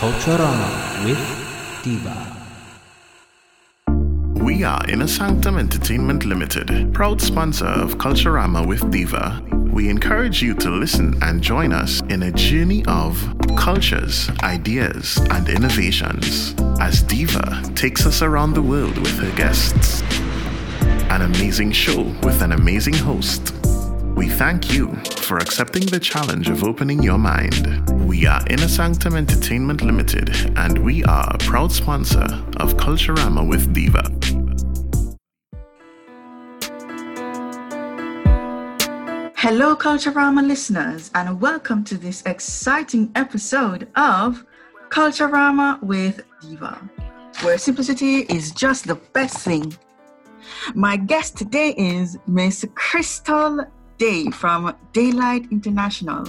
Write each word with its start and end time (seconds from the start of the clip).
Culturama 0.00 1.04
with 1.04 1.20
Diva. 1.84 2.16
We 4.42 4.64
are 4.64 4.82
Inner 4.88 5.06
Sanctum 5.06 5.58
Entertainment 5.58 6.24
Limited, 6.24 6.94
proud 6.94 7.20
sponsor 7.20 7.66
of 7.66 7.98
Culturama 7.98 8.66
with 8.66 8.90
Diva. 8.90 9.42
We 9.70 9.90
encourage 9.90 10.40
you 10.40 10.54
to 10.54 10.70
listen 10.70 11.22
and 11.22 11.42
join 11.42 11.74
us 11.74 12.00
in 12.08 12.22
a 12.22 12.32
journey 12.32 12.82
of 12.86 13.22
cultures, 13.58 14.30
ideas, 14.42 15.18
and 15.32 15.46
innovations 15.50 16.54
as 16.80 17.02
Diva 17.02 17.62
takes 17.74 18.06
us 18.06 18.22
around 18.22 18.54
the 18.54 18.62
world 18.62 18.96
with 18.96 19.18
her 19.18 19.36
guests. 19.36 20.00
An 21.10 21.20
amazing 21.20 21.72
show 21.72 22.04
with 22.22 22.40
an 22.40 22.52
amazing 22.52 22.94
host. 22.94 23.54
We 24.14 24.28
thank 24.28 24.72
you 24.72 24.94
for 25.22 25.38
accepting 25.38 25.86
the 25.86 26.00
challenge 26.00 26.48
of 26.48 26.64
opening 26.64 27.02
your 27.02 27.18
mind. 27.18 27.88
We 28.06 28.26
are 28.26 28.42
Inner 28.48 28.68
Sanctum 28.68 29.14
Entertainment 29.14 29.82
Limited, 29.82 30.28
and 30.58 30.78
we 30.84 31.04
are 31.04 31.30
a 31.32 31.38
proud 31.38 31.72
sponsor 31.72 32.26
of 32.58 32.76
Culturama 32.76 33.48
with 33.48 33.72
Diva. 33.72 34.02
Hello, 39.36 39.74
Culturama 39.74 40.46
listeners, 40.46 41.10
and 41.14 41.40
welcome 41.40 41.84
to 41.84 41.96
this 41.96 42.22
exciting 42.26 43.10
episode 43.14 43.88
of 43.96 44.44
Culturama 44.90 45.82
with 45.82 46.22
Diva, 46.42 46.78
where 47.42 47.56
simplicity 47.56 48.22
is 48.22 48.50
just 48.50 48.86
the 48.86 48.96
best 48.96 49.38
thing. 49.38 49.74
My 50.74 50.96
guest 50.96 51.36
today 51.36 51.74
is 51.76 52.18
Miss 52.26 52.66
Crystal 52.74 53.66
Daye 54.00 54.30
from 54.30 54.74
Dayelight 54.94 55.50
International. 55.50 56.24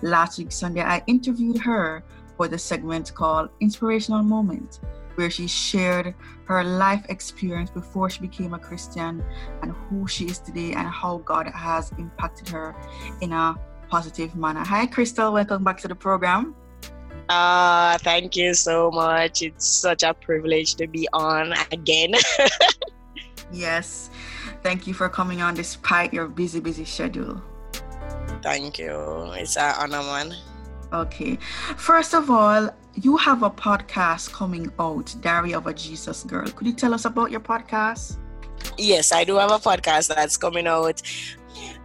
Last 0.00 0.38
week, 0.38 0.50
Sunday, 0.50 0.80
I 0.80 1.02
interviewed 1.06 1.58
her 1.58 2.02
for 2.38 2.48
the 2.48 2.56
segment 2.56 3.12
called 3.14 3.50
Inspirational 3.60 4.22
Moment, 4.22 4.80
where 5.16 5.28
she 5.28 5.46
shared 5.46 6.14
her 6.46 6.64
life 6.64 7.04
experience 7.10 7.68
before 7.68 8.08
she 8.08 8.20
became 8.22 8.54
a 8.54 8.58
Christian 8.58 9.22
and 9.60 9.72
who 9.72 10.08
she 10.08 10.24
is 10.24 10.38
today 10.38 10.72
and 10.72 10.88
how 10.88 11.18
God 11.18 11.48
has 11.48 11.92
impacted 11.98 12.48
her 12.48 12.74
in 13.20 13.34
a 13.34 13.56
positive 13.90 14.34
manner. 14.34 14.64
Hi, 14.64 14.86
Crystal. 14.86 15.34
Welcome 15.34 15.64
back 15.64 15.82
to 15.82 15.88
the 15.88 15.94
program. 15.94 16.54
Ah, 17.28 17.98
thank 18.00 18.36
you 18.36 18.54
so 18.54 18.90
much. 18.90 19.42
It's 19.42 19.68
such 19.68 20.02
a 20.02 20.14
privilege 20.14 20.76
to 20.76 20.86
be 20.86 21.06
on 21.12 21.52
again. 21.72 22.14
Yes. 23.52 24.08
Thank 24.62 24.86
you 24.86 24.94
for 24.94 25.08
coming 25.08 25.42
on 25.42 25.54
despite 25.54 26.12
your 26.12 26.28
busy, 26.28 26.60
busy 26.60 26.84
schedule. 26.84 27.42
thank 28.42 28.78
you. 28.78 29.32
It's 29.34 29.56
an 29.56 29.74
honor, 29.78 30.02
man. 30.02 30.36
Okay. 30.92 31.36
First 31.76 32.14
of 32.14 32.30
all, 32.30 32.70
you 32.94 33.16
have 33.16 33.42
a 33.42 33.50
podcast 33.50 34.32
coming 34.32 34.70
out, 34.78 35.14
Diary 35.20 35.54
of 35.54 35.66
a 35.66 35.72
Jesus 35.72 36.24
Girl. 36.24 36.46
Could 36.46 36.66
you 36.66 36.74
tell 36.74 36.94
us 36.94 37.06
about 37.06 37.30
your 37.30 37.40
podcast? 37.40 38.18
Yes, 38.78 39.12
I 39.12 39.24
do 39.24 39.36
have 39.36 39.50
a 39.50 39.58
podcast 39.58 40.14
that's 40.14 40.36
coming 40.36 40.66
out. 40.66 41.02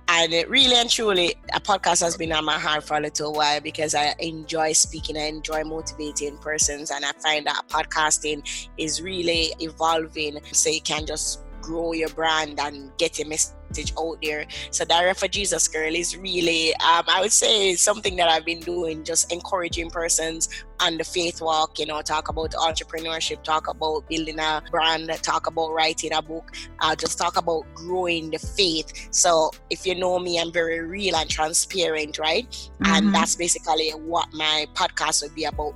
And 0.09 0.33
it 0.33 0.49
really 0.49 0.75
and 0.75 0.89
truly, 0.89 1.35
a 1.53 1.59
podcast 1.59 2.01
has 2.01 2.15
been 2.15 2.31
on 2.31 2.45
my 2.45 2.57
heart 2.57 2.83
for 2.83 2.95
a 2.95 2.99
little 2.99 3.33
while 3.33 3.59
because 3.59 3.93
I 3.93 4.15
enjoy 4.19 4.71
speaking, 4.71 5.17
I 5.17 5.25
enjoy 5.25 5.63
motivating 5.63 6.37
persons, 6.37 6.91
and 6.91 7.03
I 7.03 7.11
find 7.23 7.45
that 7.45 7.63
podcasting 7.67 8.69
is 8.77 9.01
really 9.01 9.53
evolving 9.59 10.39
so 10.53 10.69
you 10.69 10.81
can 10.81 11.05
just 11.05 11.41
grow 11.67 11.91
your 11.91 12.09
brand 12.09 12.59
and 12.59 12.91
get 12.97 13.19
your 13.19 13.27
message 13.27 13.91
out 13.99 14.17
there. 14.23 14.47
So 14.71 14.85
Diary 14.85 15.13
for 15.13 15.27
Jesus 15.27 15.67
Girl 15.67 15.93
is 15.93 16.15
really, 16.15 16.73
um, 16.75 17.03
I 17.07 17.19
would 17.19 17.33
say, 17.33 17.75
something 17.75 18.15
that 18.15 18.29
I've 18.29 18.45
been 18.45 18.61
doing, 18.61 19.03
just 19.03 19.31
encouraging 19.31 19.89
persons 19.89 20.47
on 20.79 20.97
the 20.97 21.03
faith 21.03 21.41
walk. 21.41 21.77
You 21.77 21.87
know, 21.87 22.01
talk 22.01 22.29
about 22.29 22.51
entrepreneurship, 22.51 23.43
talk 23.43 23.67
about 23.67 24.07
building 24.07 24.39
a 24.39 24.63
brand, 24.71 25.11
talk 25.21 25.47
about 25.47 25.73
writing 25.73 26.13
a 26.13 26.21
book, 26.21 26.55
uh, 26.79 26.95
just 26.95 27.17
talk 27.17 27.35
about 27.37 27.63
growing 27.75 28.31
the 28.31 28.39
faith. 28.39 29.09
So 29.11 29.51
if 29.69 29.85
you 29.85 29.95
know 29.95 30.17
me, 30.19 30.39
I'm 30.39 30.53
very 30.53 30.79
real 30.79 31.15
and 31.17 31.29
transparent, 31.29 32.17
right? 32.19 32.49
Mhm. 32.49 32.87
And 32.87 33.13
that's 33.13 33.35
basically 33.35 33.89
what 33.91 34.27
my 34.31 34.65
podcast 34.73 35.23
would 35.23 35.35
be 35.35 35.43
about 35.43 35.75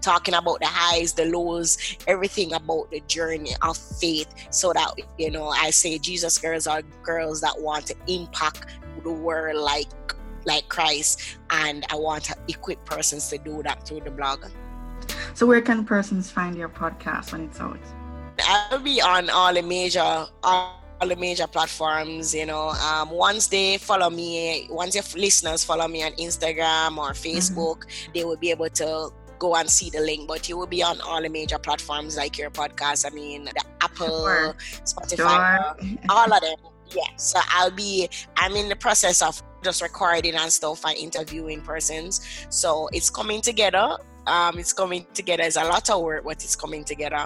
talking 0.00 0.34
about 0.34 0.60
the 0.60 0.66
highs, 0.66 1.12
the 1.12 1.26
lows, 1.26 1.96
everything 2.06 2.52
about 2.52 2.90
the 2.90 3.00
journey 3.06 3.52
of 3.62 3.76
faith. 3.76 4.32
So 4.50 4.72
that 4.72 4.94
you 5.18 5.30
know, 5.30 5.48
I 5.48 5.70
say 5.70 5.98
Jesus 5.98 6.38
girls 6.38 6.66
are 6.66 6.82
girls 7.02 7.40
that 7.40 7.60
want 7.60 7.86
to 7.86 7.96
impact 8.06 8.66
the 9.02 9.12
world 9.12 9.56
like 9.56 9.88
like 10.44 10.68
Christ, 10.68 11.38
and 11.50 11.84
I 11.90 11.96
want 11.96 12.24
to 12.24 12.36
equip 12.48 12.84
persons 12.84 13.28
to 13.28 13.38
do 13.38 13.62
that 13.62 13.86
through 13.86 14.00
the 14.00 14.10
blog. 14.10 14.44
So, 15.34 15.46
where 15.46 15.60
can 15.60 15.84
persons 15.84 16.30
find 16.30 16.56
your 16.56 16.68
podcast 16.68 17.32
when 17.32 17.42
it's 17.42 17.60
out? 17.60 17.78
I'll 18.44 18.78
be 18.78 19.00
on 19.00 19.30
all 19.30 19.52
the 19.52 19.62
major 19.62 20.26
all 20.42 20.78
the 21.00 21.16
major 21.16 21.48
platforms 21.48 22.32
you 22.32 22.46
know 22.46 22.68
um, 22.68 23.10
once 23.10 23.48
they 23.48 23.76
follow 23.76 24.08
me 24.08 24.68
once 24.70 24.94
your 24.94 25.02
listeners 25.16 25.64
follow 25.64 25.88
me 25.88 26.04
on 26.04 26.12
instagram 26.12 26.96
or 26.96 27.10
facebook 27.10 27.86
they 28.14 28.22
will 28.24 28.36
be 28.36 28.50
able 28.50 28.68
to 28.68 29.10
go 29.42 29.56
and 29.60 29.68
see 29.78 29.90
the 29.90 30.00
link 30.00 30.28
but 30.32 30.48
you 30.48 30.56
will 30.58 30.70
be 30.76 30.82
on 30.90 31.00
all 31.00 31.20
the 31.26 31.28
major 31.28 31.58
platforms 31.66 32.16
like 32.22 32.38
your 32.38 32.50
podcast 32.50 33.04
i 33.10 33.10
mean 33.20 33.44
the 33.44 33.64
apple 33.80 34.06
Sure. 34.26 34.54
spotify 34.84 35.48
all 36.08 36.32
of 36.32 36.40
them. 36.46 36.56
Yeah 36.94 37.10
so 37.16 37.38
i'll 37.56 37.70
be 37.84 38.08
i'm 38.36 38.54
in 38.62 38.68
the 38.68 38.76
process 38.76 39.20
of 39.28 39.42
just 39.64 39.82
recording 39.82 40.34
and 40.34 40.52
stuff 40.52 40.84
and 40.84 40.96
interviewing 40.96 41.60
persons. 41.62 42.20
So 42.50 42.88
it's 42.92 43.10
coming 43.10 43.40
together. 43.40 43.86
Um 44.26 44.58
it's 44.58 44.72
coming 44.72 45.06
together. 45.14 45.44
It's 45.44 45.56
a 45.56 45.64
lot 45.64 45.88
of 45.90 46.02
work 46.02 46.24
but 46.24 46.42
it's 46.46 46.56
coming 46.56 46.84
together 46.84 47.24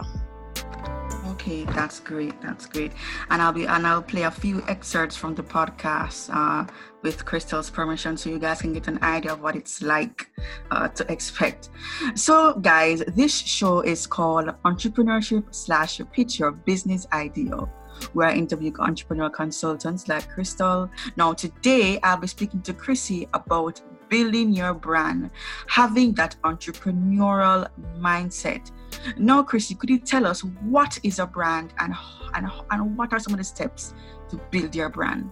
Okay, 1.47 1.63
that's 1.63 2.01
great. 2.01 2.35
That's 2.43 2.67
great. 2.67 2.91
And 3.31 3.41
I'll 3.41 3.53
be 3.53 3.67
and 3.67 3.87
I'll 3.87 4.03
play 4.03 4.23
a 4.23 4.33
few 4.33 4.65
excerpts 4.67 5.15
from 5.15 5.37
the 5.37 5.45
podcast 5.45 6.29
uh, 6.35 6.67
with 7.03 7.25
Crystal's 7.25 7.71
permission, 7.71 8.17
so 8.17 8.31
you 8.31 8.41
guys 8.41 8.63
can 8.63 8.73
get 8.73 8.89
an 8.89 9.01
idea 9.01 9.33
of 9.33 9.43
what 9.43 9.55
it's 9.55 9.81
like 9.81 10.29
uh, 10.73 10.89
to 10.89 11.13
expect. 11.13 11.69
So, 12.17 12.55
guys, 12.55 13.05
this 13.15 13.33
show 13.33 13.83
is 13.83 14.09
called 14.09 14.47
Entrepreneurship 14.65 15.55
slash 15.55 16.01
Pitch 16.13 16.41
Your 16.41 16.51
Business 16.51 17.07
Idea. 17.13 17.69
Where 18.13 18.29
I 18.29 18.35
interview 18.35 18.73
entrepreneur 18.81 19.31
consultants 19.31 20.09
like 20.09 20.29
Crystal. 20.29 20.91
Now, 21.17 21.33
today 21.33 22.01
I'll 22.03 22.17
be 22.17 22.27
speaking 22.27 22.61
to 22.63 22.75
Chrissy 22.75 23.29
about 23.35 23.81
building 24.09 24.53
your 24.53 24.75
brand, 24.75 25.31
having 25.69 26.13
that 26.15 26.37
entrepreneurial 26.45 27.69
mindset. 27.99 28.71
Now, 29.17 29.43
Chrissy, 29.43 29.75
could 29.75 29.91
you 29.91 29.99
tell 29.99 30.27
us 30.27 30.43
what 30.43 30.99
is 31.03 31.19
a 31.19 31.27
brand 31.27 31.75
and, 31.79 31.95
and, 32.35 32.47
and 32.71 32.97
what 32.97 33.13
are 33.13 33.19
some 33.19 33.35
of 33.35 33.39
the 33.39 33.45
steps 33.45 33.95
to 34.31 34.41
build 34.51 34.75
your 34.75 34.89
brand? 34.89 35.31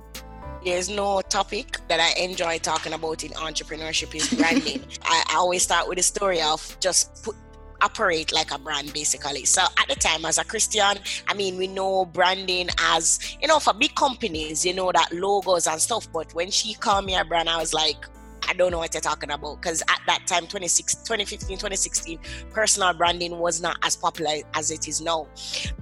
there's 0.65 0.89
no 0.89 1.21
topic 1.21 1.79
that 1.89 2.01
I 2.01 2.19
enjoy 2.19 2.59
talking 2.59 2.95
about 2.95 3.23
in 3.23 3.33
entrepreneurship 3.33 4.15
is 4.15 4.33
branding. 4.33 4.83
I, 5.05 5.23
I 5.29 5.35
always 5.37 5.63
start 5.63 5.89
with 5.89 5.99
the 5.99 6.03
story 6.03 6.41
of 6.41 6.77
just 6.81 7.23
put 7.23 7.37
operate 7.83 8.33
like 8.33 8.51
a 8.51 8.59
brand 8.59 8.93
basically. 8.95 9.45
So 9.45 9.63
at 9.63 9.89
the 9.89 9.95
time 9.95 10.25
as 10.25 10.39
a 10.39 10.45
Christian, 10.45 10.97
I 11.29 11.35
mean 11.35 11.59
we 11.59 11.67
know 11.67 12.07
branding 12.07 12.69
as 12.79 13.37
you 13.41 13.47
know 13.47 13.59
for 13.59 13.75
big 13.75 13.95
companies, 13.95 14.65
you 14.65 14.73
know 14.73 14.91
that 14.93 15.13
logos 15.13 15.67
and 15.67 15.81
stuff. 15.81 16.11
But 16.11 16.35
when 16.35 16.51
she 16.51 16.75
called 16.75 17.05
me 17.05 17.15
a 17.15 17.25
brand, 17.25 17.49
I 17.49 17.59
was 17.59 17.75
like, 17.75 18.07
I 18.49 18.53
don't 18.55 18.71
know 18.71 18.79
what 18.79 18.95
you're 18.95 19.01
talking 19.01 19.31
about 19.31 19.61
because 19.61 19.83
at 19.83 20.01
that 20.07 20.27
time 20.27 20.47
26 20.47 20.95
2015 20.97 21.57
2016 21.57 22.19
personal 22.51 22.93
branding 22.95 23.39
was 23.39 23.61
not 23.61 23.77
as 23.83 23.97
popular 23.97 24.35
as 24.55 24.71
it 24.71 24.89
is 24.89 25.01
now. 25.01 25.27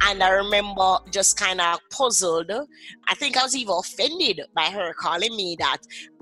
And 0.03 0.23
i 0.23 0.31
remember 0.31 0.99
just 1.11 1.39
kind 1.39 1.61
of 1.61 1.79
puzzled. 1.91 2.51
I 3.09 3.15
think 3.15 3.37
i 3.37 3.43
was 3.43 3.57
even 3.57 3.75
offended 3.79 4.41
by 4.55 4.67
her 4.67 4.93
calling 4.95 5.37
me 5.37 5.57
that. 5.59 5.79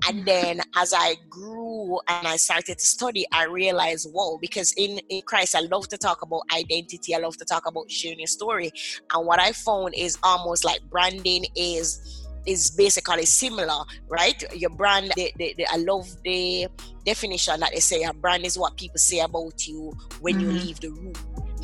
And 0.07 0.25
then 0.31 0.61
as 0.75 0.93
i 0.95 1.15
grew 1.29 1.99
and 2.07 2.27
i 2.27 2.37
started 2.37 2.77
to 2.77 2.85
study 2.85 3.25
i 3.31 3.45
realized 3.45 4.09
whoa 4.11 4.37
because 4.37 4.73
in, 4.77 4.99
in 5.09 5.21
christ 5.23 5.55
i 5.55 5.61
love 5.61 5.87
to 5.89 5.97
talk 5.97 6.21
about 6.21 6.41
identity. 6.53 7.15
I 7.15 7.19
love 7.19 7.37
to 7.37 7.45
talk 7.45 7.67
about 7.67 7.89
sharing 7.89 8.19
your 8.19 8.27
story. 8.27 8.71
And 9.13 9.25
what 9.25 9.39
i 9.39 9.51
found 9.51 9.93
is 9.95 10.17
almost 10.23 10.63
like 10.63 10.81
branding 10.89 11.45
is 11.55 12.21
is 12.45 12.71
basically 12.71 13.25
similar, 13.25 13.83
right? 14.09 14.41
Your 14.55 14.69
brand, 14.71 15.11
they, 15.15 15.31
they, 15.37 15.53
they, 15.57 15.65
I 15.65 15.77
love 15.77 16.07
the 16.23 16.67
definition 17.05 17.59
that 17.59 17.71
they 17.73 17.79
say 17.79 18.03
a 18.03 18.13
brand 18.13 18.45
is 18.45 18.57
what 18.57 18.77
people 18.77 18.97
say 18.97 19.19
about 19.19 19.65
you 19.67 19.91
when 20.19 20.39
you 20.39 20.47
Mhm. 20.49 20.53
leave 20.53 20.79
the 20.79 20.89
room. 20.89 21.13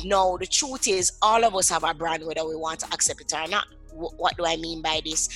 no, 0.04 0.38
the 0.38 0.46
truth 0.46 0.86
is, 0.86 1.12
all 1.22 1.44
of 1.44 1.56
us 1.56 1.68
have 1.70 1.82
a 1.82 1.92
brand, 1.92 2.24
whether 2.24 2.46
we 2.46 2.54
want 2.54 2.78
to 2.80 2.86
accept 2.92 3.20
it 3.20 3.32
or 3.34 3.48
not. 3.48 3.66
Wh- 3.90 4.16
what 4.16 4.36
do 4.36 4.46
I 4.46 4.56
mean 4.56 4.80
by 4.80 5.00
this? 5.04 5.28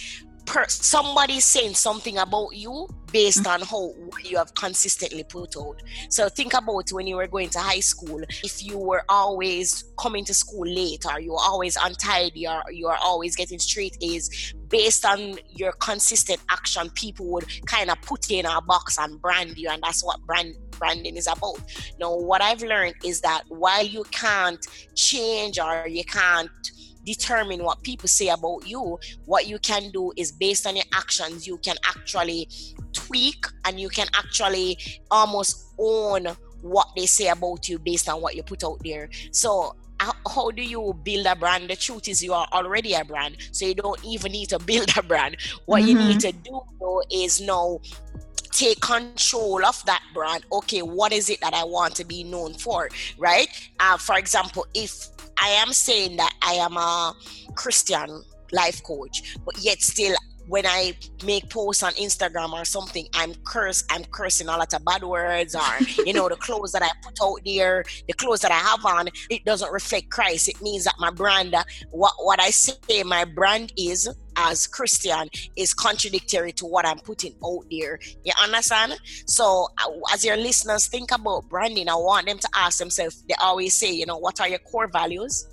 Per- 0.44 0.68
somebody 0.68 1.40
saying 1.40 1.74
something 1.74 2.18
about 2.18 2.54
you 2.54 2.88
based 3.12 3.44
mm. 3.44 3.52
on 3.52 3.60
how 3.60 3.92
you 4.24 4.38
have 4.38 4.54
consistently 4.54 5.22
put 5.22 5.56
out. 5.56 5.82
So 6.08 6.28
think 6.28 6.54
about 6.54 6.90
when 6.90 7.06
you 7.06 7.16
were 7.16 7.26
going 7.26 7.50
to 7.50 7.58
high 7.58 7.80
school. 7.80 8.22
If 8.42 8.64
you 8.64 8.78
were 8.78 9.04
always 9.08 9.84
coming 9.98 10.24
to 10.24 10.34
school 10.34 10.66
late, 10.66 11.04
or 11.06 11.20
you 11.20 11.32
were 11.32 11.40
always 11.40 11.76
untidy, 11.76 12.46
or 12.46 12.62
you 12.72 12.88
are 12.88 12.98
always 13.02 13.36
getting 13.36 13.58
straight 13.58 13.96
A's, 14.00 14.54
based 14.68 15.04
on 15.04 15.38
your 15.50 15.72
consistent 15.72 16.40
action, 16.48 16.90
people 16.90 17.26
would 17.26 17.46
kind 17.66 17.90
of 17.90 18.00
put 18.02 18.28
you 18.30 18.38
in 18.38 18.46
a 18.46 18.60
box 18.62 18.98
and 18.98 19.20
brand 19.20 19.56
you, 19.56 19.68
and 19.68 19.82
that's 19.82 20.02
what 20.02 20.20
brand 20.22 20.54
branding 20.78 21.16
is 21.16 21.28
about. 21.28 21.60
Now, 22.00 22.16
what 22.16 22.42
I've 22.42 22.62
learned 22.62 22.96
is 23.04 23.20
that 23.20 23.42
while 23.48 23.84
you 23.84 24.02
can't 24.10 24.66
change 24.96 25.58
or 25.58 25.86
you 25.86 26.02
can't 26.04 26.50
determine 27.04 27.64
what 27.64 27.82
people 27.82 28.08
say 28.08 28.28
about 28.28 28.66
you, 28.66 28.98
what 29.24 29.46
you 29.46 29.58
can 29.58 29.90
do 29.90 30.12
is 30.16 30.32
based 30.32 30.66
on 30.66 30.76
your 30.76 30.84
actions, 30.94 31.46
you 31.46 31.58
can 31.58 31.76
actually 31.86 32.48
tweak 32.92 33.46
and 33.64 33.80
you 33.80 33.88
can 33.88 34.06
actually 34.14 34.78
almost 35.10 35.72
own 35.78 36.26
what 36.60 36.88
they 36.96 37.06
say 37.06 37.28
about 37.28 37.68
you 37.68 37.78
based 37.78 38.08
on 38.08 38.20
what 38.20 38.34
you 38.36 38.42
put 38.42 38.64
out 38.64 38.78
there. 38.84 39.08
So 39.32 39.74
how, 40.26 40.50
do 40.50 40.62
you 40.62 40.94
build 41.04 41.26
a 41.26 41.36
brand? 41.36 41.70
The 41.70 41.76
truth 41.76 42.08
is 42.08 42.22
you 42.22 42.32
are 42.32 42.46
already 42.52 42.94
a 42.94 43.04
brand, 43.04 43.36
so 43.52 43.66
you 43.66 43.74
don't 43.74 44.04
even 44.04 44.32
need 44.32 44.48
to 44.48 44.58
build 44.66 44.90
a 44.96 45.02
brand. 45.02 45.36
What 45.66 45.84
you 45.84 45.94
need 45.94 46.20
to 46.20 46.32
do 46.32 46.60
though 46.80 47.02
is 47.10 47.40
now 47.40 47.80
take 48.50 48.80
control 48.80 49.64
of 49.64 49.82
that 49.86 50.02
brand. 50.12 50.44
Okay, 50.52 50.82
what 50.82 51.12
is 51.12 51.30
it 51.30 51.40
that 51.40 51.54
I 51.54 51.64
want 51.64 51.94
to 51.96 52.04
be 52.04 52.24
known 52.24 52.54
for? 52.54 52.88
Right? 53.18 53.48
Uh, 53.80 53.96
for 53.96 54.18
example, 54.18 54.66
if 54.74 55.11
I 55.38 55.48
am 55.48 55.72
saying 55.72 56.16
that 56.16 56.34
I 56.42 56.54
am 56.54 56.76
a 56.76 57.14
Christian 57.54 58.22
life 58.52 58.82
coach, 58.82 59.36
but 59.44 59.56
yet 59.58 59.80
still 59.80 60.14
when 60.46 60.66
I 60.66 60.96
make 61.24 61.48
posts 61.50 61.82
on 61.82 61.92
Instagram 61.94 62.52
or 62.52 62.64
something, 62.64 63.06
I'm 63.14 63.34
curse, 63.44 63.84
I'm 63.90 64.04
cursing 64.04 64.48
a 64.48 64.56
lot 64.56 64.72
of 64.74 64.84
bad 64.84 65.02
words, 65.02 65.54
or 65.54 65.62
you 66.06 66.12
know, 66.12 66.28
the 66.28 66.36
clothes 66.36 66.72
that 66.72 66.82
I 66.82 66.90
put 67.02 67.18
out 67.22 67.40
there, 67.44 67.84
the 68.06 68.14
clothes 68.14 68.40
that 68.40 68.50
I 68.50 68.58
have 68.58 68.84
on, 68.84 69.08
it 69.30 69.44
doesn't 69.44 69.72
reflect 69.72 70.10
Christ. 70.10 70.48
It 70.48 70.60
means 70.60 70.84
that 70.84 70.94
my 70.98 71.10
brand, 71.10 71.54
what 71.90 72.12
what 72.18 72.40
I 72.40 72.50
say 72.50 73.02
my 73.02 73.24
brand 73.24 73.72
is 73.76 74.08
as 74.36 74.66
Christian 74.66 75.28
is 75.56 75.74
contradictory 75.74 76.52
to 76.52 76.66
what 76.66 76.86
I'm 76.86 76.98
putting 76.98 77.34
out 77.44 77.64
there. 77.70 77.98
You 78.24 78.32
understand? 78.42 78.98
So 79.26 79.68
uh, 79.78 79.90
as 80.12 80.24
your 80.24 80.36
listeners 80.36 80.86
think 80.86 81.12
about 81.12 81.48
branding, 81.48 81.88
I 81.88 81.94
want 81.94 82.26
them 82.26 82.38
to 82.38 82.48
ask 82.54 82.78
themselves, 82.78 83.22
they 83.28 83.34
always 83.40 83.74
say, 83.74 83.92
you 83.92 84.06
know, 84.06 84.18
what 84.18 84.40
are 84.40 84.48
your 84.48 84.58
core 84.60 84.88
values? 84.88 85.46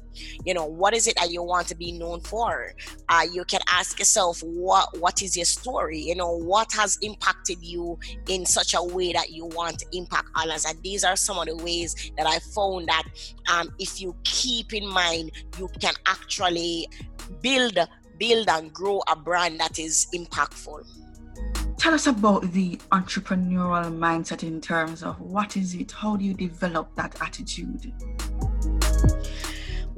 You 0.45 0.53
know 0.53 0.65
what 0.65 0.94
is 0.94 1.07
it 1.07 1.15
that 1.15 1.31
you 1.31 1.44
want 1.44 1.67
to 1.67 1.75
be 1.75 1.91
known 1.91 2.19
for 2.21 2.73
uh, 3.09 3.25
you 3.31 3.44
can 3.45 3.61
ask 3.69 4.00
yourself 4.00 4.41
what 4.44 4.97
what 5.00 5.21
is 5.21 5.35
your 5.35 5.45
story 5.45 6.00
you 6.00 6.15
know 6.15 6.35
what 6.35 6.71
has 6.73 6.97
impacted 7.01 7.57
you 7.61 7.97
in 8.27 8.45
such 8.45 8.73
a 8.73 8.83
way 8.83 9.13
that 9.13 9.31
you 9.31 9.45
want 9.47 9.79
to 9.79 9.85
impact 9.94 10.27
others 10.35 10.65
and 10.65 10.81
these 10.83 11.03
are 11.03 11.15
some 11.15 11.38
of 11.38 11.45
the 11.45 11.56
ways 11.57 12.11
that 12.17 12.27
i 12.27 12.39
found 12.39 12.88
that 12.88 13.03
um, 13.51 13.69
if 13.79 14.01
you 14.01 14.15
keep 14.23 14.73
in 14.73 14.88
mind 14.88 15.31
you 15.57 15.69
can 15.79 15.94
actually 16.06 16.88
build 17.41 17.77
build 18.17 18.50
and 18.50 18.73
grow 18.73 19.01
a 19.07 19.15
brand 19.15 19.59
that 19.59 19.79
is 19.79 20.07
impactful 20.13 20.83
Tell 21.79 21.94
us 21.94 22.07
about 22.07 22.51
the 22.51 22.75
entrepreneurial 22.91 23.97
mindset 23.97 24.44
in 24.44 24.59
terms 24.59 25.01
of 25.01 25.17
what 25.21 25.55
is 25.55 25.75
it? 25.75 25.94
How 25.94 26.17
do 26.17 26.25
you 26.25 26.33
develop 26.33 26.94
that 26.95 27.15
attitude? 27.21 27.94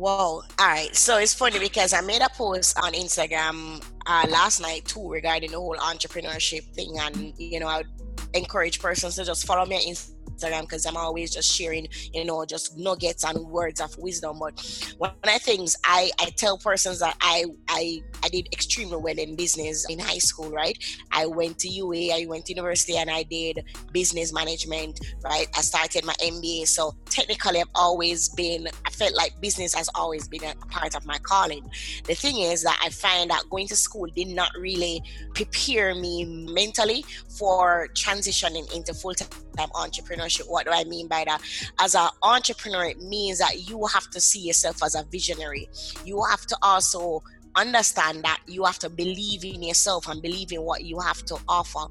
Whoa. 0.01 0.09
All 0.18 0.44
right. 0.59 0.95
So 0.95 1.19
it's 1.19 1.36
funny 1.36 1.59
because 1.59 1.94
I 1.94 2.01
made 2.01 2.24
a 2.24 2.30
post 2.30 2.75
on 2.81 2.94
Instagram 2.94 3.86
uh, 4.07 4.25
last 4.31 4.59
night 4.59 4.83
too 4.86 5.07
regarding 5.07 5.51
the 5.51 5.59
whole 5.59 5.75
entrepreneurship 5.75 6.63
thing. 6.74 6.98
And, 6.98 7.33
you 7.38 7.59
know, 7.59 7.68
I 7.68 7.77
would 7.77 7.88
encourage 8.33 8.81
persons 8.81 9.18
to 9.18 9.25
just 9.25 9.45
follow 9.45 9.63
me 9.63 9.75
on 9.75 9.81
Instagram 9.81 10.20
Instagram 10.41 10.61
because 10.61 10.85
I'm 10.85 10.97
always 10.97 11.31
just 11.31 11.51
sharing, 11.51 11.88
you 12.13 12.25
know, 12.25 12.45
just 12.45 12.77
nuggets 12.77 13.23
and 13.23 13.39
words 13.47 13.81
of 13.81 13.97
wisdom. 13.97 14.39
But 14.39 14.93
one 14.97 15.11
of 15.11 15.21
the 15.23 15.39
things 15.39 15.75
I, 15.85 16.11
I 16.19 16.25
tell 16.38 16.57
persons 16.57 16.99
that 16.99 17.15
I, 17.21 17.45
I 17.69 18.01
I 18.23 18.29
did 18.29 18.47
extremely 18.53 18.97
well 18.97 19.17
in 19.17 19.35
business 19.35 19.85
in 19.89 19.99
high 19.99 20.19
school, 20.19 20.51
right? 20.51 20.77
I 21.11 21.25
went 21.25 21.59
to 21.59 21.67
UA, 21.67 22.13
I 22.13 22.25
went 22.27 22.45
to 22.45 22.53
university 22.53 22.97
and 22.97 23.09
I 23.09 23.23
did 23.23 23.63
business 23.91 24.33
management, 24.33 24.99
right? 25.23 25.47
I 25.55 25.61
started 25.61 26.05
my 26.05 26.13
MBA. 26.21 26.67
So 26.67 26.95
technically 27.05 27.61
I've 27.61 27.67
always 27.75 28.29
been 28.29 28.67
I 28.85 28.91
felt 28.91 29.15
like 29.15 29.39
business 29.41 29.73
has 29.73 29.89
always 29.95 30.27
been 30.27 30.43
a 30.43 30.55
part 30.67 30.95
of 30.95 31.05
my 31.05 31.17
calling. 31.19 31.69
The 32.05 32.15
thing 32.15 32.39
is 32.39 32.63
that 32.63 32.79
I 32.83 32.89
find 32.89 33.29
that 33.31 33.43
going 33.49 33.67
to 33.67 33.75
school 33.75 34.07
did 34.15 34.27
not 34.27 34.51
really 34.57 35.01
prepare 35.33 35.95
me 35.95 36.25
mentally 36.25 37.03
for 37.38 37.88
transitioning 37.95 38.71
into 38.75 38.93
full-time 38.93 39.69
entrepreneurship. 39.75 40.30
What 40.39 40.65
do 40.65 40.71
I 40.71 40.83
mean 40.85 41.07
by 41.07 41.23
that? 41.25 41.41
As 41.79 41.95
an 41.95 42.09
entrepreneur, 42.23 42.85
it 42.85 43.01
means 43.01 43.39
that 43.39 43.69
you 43.69 43.85
have 43.87 44.09
to 44.11 44.21
see 44.21 44.39
yourself 44.39 44.83
as 44.83 44.95
a 44.95 45.03
visionary. 45.03 45.69
You 46.05 46.23
have 46.23 46.45
to 46.47 46.57
also 46.61 47.23
understand 47.55 48.23
that 48.23 48.39
you 48.47 48.63
have 48.63 48.79
to 48.79 48.89
believe 48.89 49.43
in 49.43 49.61
yourself 49.61 50.07
and 50.07 50.21
believe 50.21 50.51
in 50.51 50.61
what 50.61 50.83
you 50.83 50.99
have 50.99 51.23
to 51.25 51.37
offer. 51.47 51.85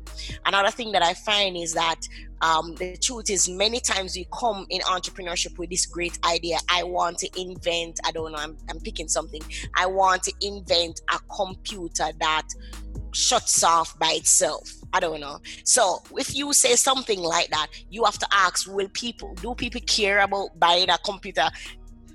Another 0.47 0.71
thing 0.71 0.93
that 0.93 1.03
I 1.03 1.15
find 1.15 1.57
is 1.57 1.75
that 1.75 2.01
um, 2.43 2.75
the 2.77 2.97
truth 2.97 3.29
is 3.31 3.49
many 3.49 3.81
times 3.81 4.17
we 4.17 4.27
come 4.33 4.67
in 4.71 4.81
entrepreneurship 4.83 5.59
with 5.59 5.71
this 5.71 5.85
great 5.87 6.19
idea 6.25 6.57
i 6.71 6.83
want 6.83 7.19
to 7.19 7.29
invent 7.39 8.01
i 8.05 8.11
don't 8.11 8.33
know 8.33 8.39
I'm, 8.39 8.57
I'm 8.69 8.81
picking 8.81 9.09
something 9.09 9.43
i 9.77 9.87
want 9.87 10.23
to 10.23 10.33
invent 10.41 11.03
a 11.13 11.19
computer 11.35 12.09
that 12.19 12.49
shuts 13.13 13.63
off 13.63 13.99
by 13.99 14.13
itself 14.17 14.81
I 14.93 15.01
don't 15.01 15.21
know. 15.21 15.39
So 15.65 16.03
if 16.17 16.35
you 16.35 16.53
say 16.53 16.75
something 16.75 17.21
like 17.21 17.51
that, 17.51 17.69
you 17.91 18.05
have 18.05 18.19
to 18.19 18.27
ask: 18.33 18.69
Will 18.69 18.89
people 18.89 19.35
do 19.35 19.55
people 19.55 19.81
care 19.87 20.21
about 20.21 20.59
buying 20.59 20.91
a 20.91 20.99
computer 20.99 21.49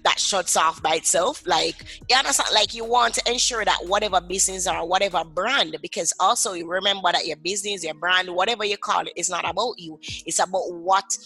that 0.03 0.19
shuts 0.19 0.57
off 0.57 0.81
by 0.83 0.95
itself? 0.95 1.45
Like 1.45 1.75
you 2.09 2.17
understand? 2.17 2.49
Like 2.53 2.73
you 2.73 2.83
want 2.83 3.13
to 3.15 3.31
ensure 3.31 3.63
that 3.63 3.79
whatever 3.85 4.19
business 4.19 4.67
or 4.67 4.87
whatever 4.87 5.23
brand, 5.23 5.77
because 5.81 6.13
also 6.19 6.53
you 6.53 6.67
remember 6.69 7.11
that 7.11 7.25
your 7.25 7.37
business, 7.37 7.83
your 7.83 7.93
brand, 7.93 8.29
whatever 8.29 8.65
you 8.65 8.77
call 8.77 9.01
it, 9.01 9.13
is 9.15 9.29
not 9.29 9.47
about 9.49 9.75
you. 9.77 9.97
It's 10.25 10.39
about 10.39 10.73
what 10.73 11.17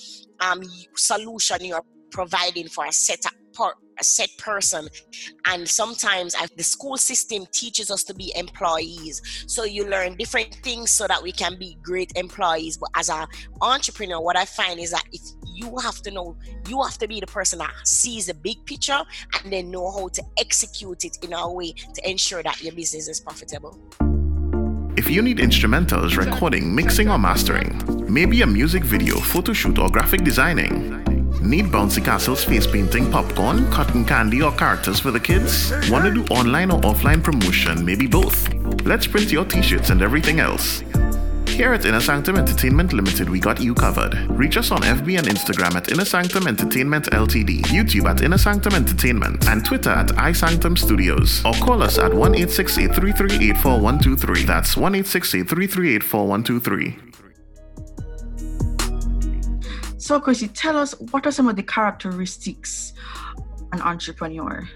um 0.42 0.62
solution 0.96 1.66
you're 1.66 1.84
providing 2.12 2.68
for 2.68 2.86
a 2.86 2.92
set 2.92 3.26
per, 3.54 3.74
a 4.00 4.04
set 4.04 4.30
person. 4.38 4.88
And 5.46 5.68
sometimes 5.68 6.36
I, 6.36 6.48
the 6.56 6.64
school 6.64 6.98
system 6.98 7.46
teaches 7.52 7.92
us 7.92 8.04
to 8.06 8.14
be 8.14 8.32
employees. 8.36 9.22
So 9.48 9.64
you 9.64 9.86
learn 9.86 10.16
different 10.16 10.56
things 10.64 10.92
so 10.92 11.08
that 11.08 11.22
we 11.22 11.32
can 11.32 11.58
be 11.58 11.78
great 11.82 12.12
employees. 12.16 12.78
But 12.78 12.90
as 12.96 13.10
an 13.10 13.28
entrepreneur 13.62 14.22
what 14.22 14.38
i 14.38 14.46
find 14.46 14.80
is 14.80 14.92
that 14.92 15.04
if 15.12 15.22
you 15.44 15.78
have 15.78 16.02
to 16.02 16.12
know 16.12 16.36
you 16.68 16.82
have 16.82 16.98
to 16.98 17.08
be 17.08 17.20
the 17.20 17.28
person 17.28 17.60
that 17.60 17.72
sees 17.84 18.28
the 18.28 18.34
big 18.34 18.64
picture 18.66 19.02
and 19.44 19.52
then 19.52 19.72
know 19.72 19.92
how 19.92 20.08
to 20.08 20.24
execute 20.38 21.04
it 21.06 21.18
in 21.24 21.34
a 21.34 21.52
way 21.52 21.74
to 21.94 22.10
ensure 22.10 22.42
that 22.44 22.62
your 22.62 22.74
business 22.74 23.08
is 23.08 23.20
profitable. 23.20 23.78
If 24.98 25.10
you 25.10 25.22
need 25.22 25.38
instrumentals, 25.38 26.18
recording, 26.18 26.76
mixing, 26.76 27.10
or 27.10 27.18
mastering, 27.18 27.82
maybe 28.12 28.42
a 28.42 28.48
music 28.48 28.84
video, 28.84 29.16
photo 29.18 29.54
shoot, 29.54 29.80
or 29.80 29.90
graphic 29.90 30.24
designing, 30.24 31.09
Need 31.42 31.68
bouncy 31.68 32.04
castles, 32.04 32.44
face 32.44 32.68
painting, 32.68 33.10
popcorn, 33.10 33.72
cotton 33.72 34.04
candy, 34.04 34.42
or 34.42 34.52
characters 34.52 35.00
for 35.00 35.12
the 35.12 35.20
kids? 35.20 35.72
Want 35.90 36.04
to 36.04 36.12
do 36.12 36.26
online 36.34 36.70
or 36.70 36.82
offline 36.82 37.24
promotion? 37.24 37.86
Maybe 37.86 38.08
both. 38.08 38.54
Let's 38.84 39.08
print 39.08 39.32
your 39.32 39.46
t 39.46 39.62
shirts 39.62 39.90
and 39.90 40.02
everything 40.02 40.42
else. 40.42 40.84
Here 41.48 41.74
at 41.74 41.86
Inner 41.86 42.00
Sanctum 42.00 42.38
Entertainment 42.38 42.94
Limited, 42.94 43.30
we 43.30 43.40
got 43.40 43.60
you 43.60 43.74
covered. 43.74 44.14
Reach 44.30 44.58
us 44.58 44.72
on 44.72 44.82
FB 44.82 45.18
and 45.18 45.28
Instagram 45.28 45.76
at 45.76 45.92
Inner 45.92 46.06
Sanctum 46.06 46.48
Entertainment 46.48 47.06
Ltd, 47.08 47.62
YouTube 47.64 48.10
at 48.10 48.22
Inner 48.22 48.38
Sanctum 48.38 48.76
Entertainment, 48.76 49.46
and 49.48 49.66
Twitter 49.66 49.90
at 49.90 50.08
iSanctum 50.08 50.78
Studios. 50.78 51.44
Or 51.46 51.54
call 51.54 51.84
us 51.84 51.98
at 51.98 52.14
1 52.14 52.36
838 52.36 54.46
That's 54.46 54.78
1 54.78 54.96
838 54.96 57.09
So, 60.10 60.20
Chrissy, 60.20 60.48
tell 60.48 60.76
us 60.76 61.00
what 61.12 61.28
are 61.28 61.32
some 61.32 61.48
of 61.48 61.56
the 61.56 61.62
characteristics 61.62 62.94
an 63.74 63.80
entrepreneur? 63.80 64.68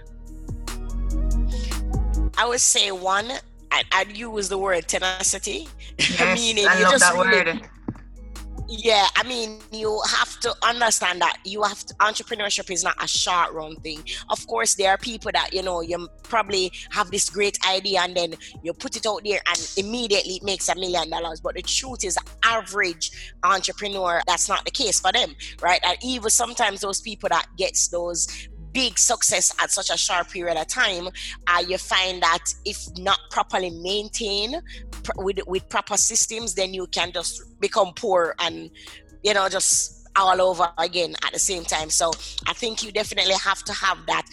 I 2.38 2.46
would 2.48 2.60
say 2.60 2.92
one, 2.92 3.32
I'd, 3.72 3.86
I'd 3.92 4.16
use 4.16 4.48
the 4.48 4.60
word 4.60 4.88
tenacity. 4.88 5.70
Yes, 5.98 6.40
Meaning 6.40 6.68
I 6.68 6.78
you 6.78 6.84
love 6.84 6.92
just 6.92 7.04
that 7.12 7.16
really- 7.16 7.52
word. 7.52 7.70
Yeah 8.80 9.08
i 9.16 9.24
mean 9.24 9.60
you 9.72 10.02
have 10.08 10.40
to 10.40 10.54
understand 10.64 11.22
that 11.22 11.38
you 11.46 11.62
have 11.62 11.86
to 11.86 11.94
entrepreneurship 11.96 12.72
is 12.72 12.84
not 12.84 13.02
a 13.04 13.08
short 13.08 13.54
run 13.54 13.76
thing. 13.78 14.04
Of 14.30 14.46
course 14.48 14.76
there 14.76 14.90
are 14.92 14.98
people 14.98 15.32
that 15.34 15.54
you 15.54 15.64
know 15.64 15.82
you 15.82 16.08
probably 16.24 16.72
have 16.92 17.12
this 17.12 17.30
great 17.30 17.58
idea 17.68 18.02
and 18.02 18.16
then 18.16 18.34
you 18.64 18.74
put 18.74 18.96
it 18.96 19.06
out 19.06 19.22
there 19.24 19.40
and 19.48 19.74
immediately 19.78 20.36
it 20.36 20.44
makes 20.44 20.70
a 20.70 20.76
million 20.76 21.10
dollars. 21.10 21.40
But 21.40 21.56
the 21.56 21.62
truth 21.62 22.04
is 22.04 22.18
average 22.44 23.34
entrepreneur 23.44 24.22
that's 24.28 24.50
not 24.50 24.66
the 24.66 24.72
case 24.72 25.00
for 25.00 25.12
them 25.12 25.36
right? 25.62 25.80
And 25.84 25.98
even 26.04 26.30
sometimes 26.30 26.82
those 26.82 27.02
people 27.02 27.30
that 27.30 27.48
gets 27.58 27.88
those 27.88 28.28
big 28.74 28.98
success 28.98 29.54
at 29.62 29.72
such 29.72 29.90
a 29.90 29.98
short 29.98 30.30
period 30.30 30.58
of 30.58 30.68
time, 30.68 31.08
uh, 31.48 31.64
you 31.68 31.78
find 31.78 32.22
that 32.22 32.44
if 32.66 32.88
not 32.98 33.20
properly 33.30 33.70
maintained 33.70 34.62
pr- 35.04 35.12
with 35.18 35.40
with 35.48 35.68
proper 35.70 35.98
systems, 35.98 36.56
then 36.56 36.74
you 36.74 36.88
can 36.88 37.12
just 37.12 37.60
become 37.60 37.94
poor 37.96 38.36
and 38.40 38.70
you 39.24 39.34
know 39.34 39.48
just 39.50 40.08
all 40.16 40.40
over 40.42 40.72
again 40.78 41.16
at 41.26 41.34
the 41.34 41.40
same 41.40 41.64
time. 41.64 41.90
So 41.90 42.12
I 42.48 42.54
think 42.54 42.84
you 42.84 42.92
definitely 42.92 43.36
have 43.36 43.64
to 43.64 43.74
have 43.74 43.98
that 44.08 44.26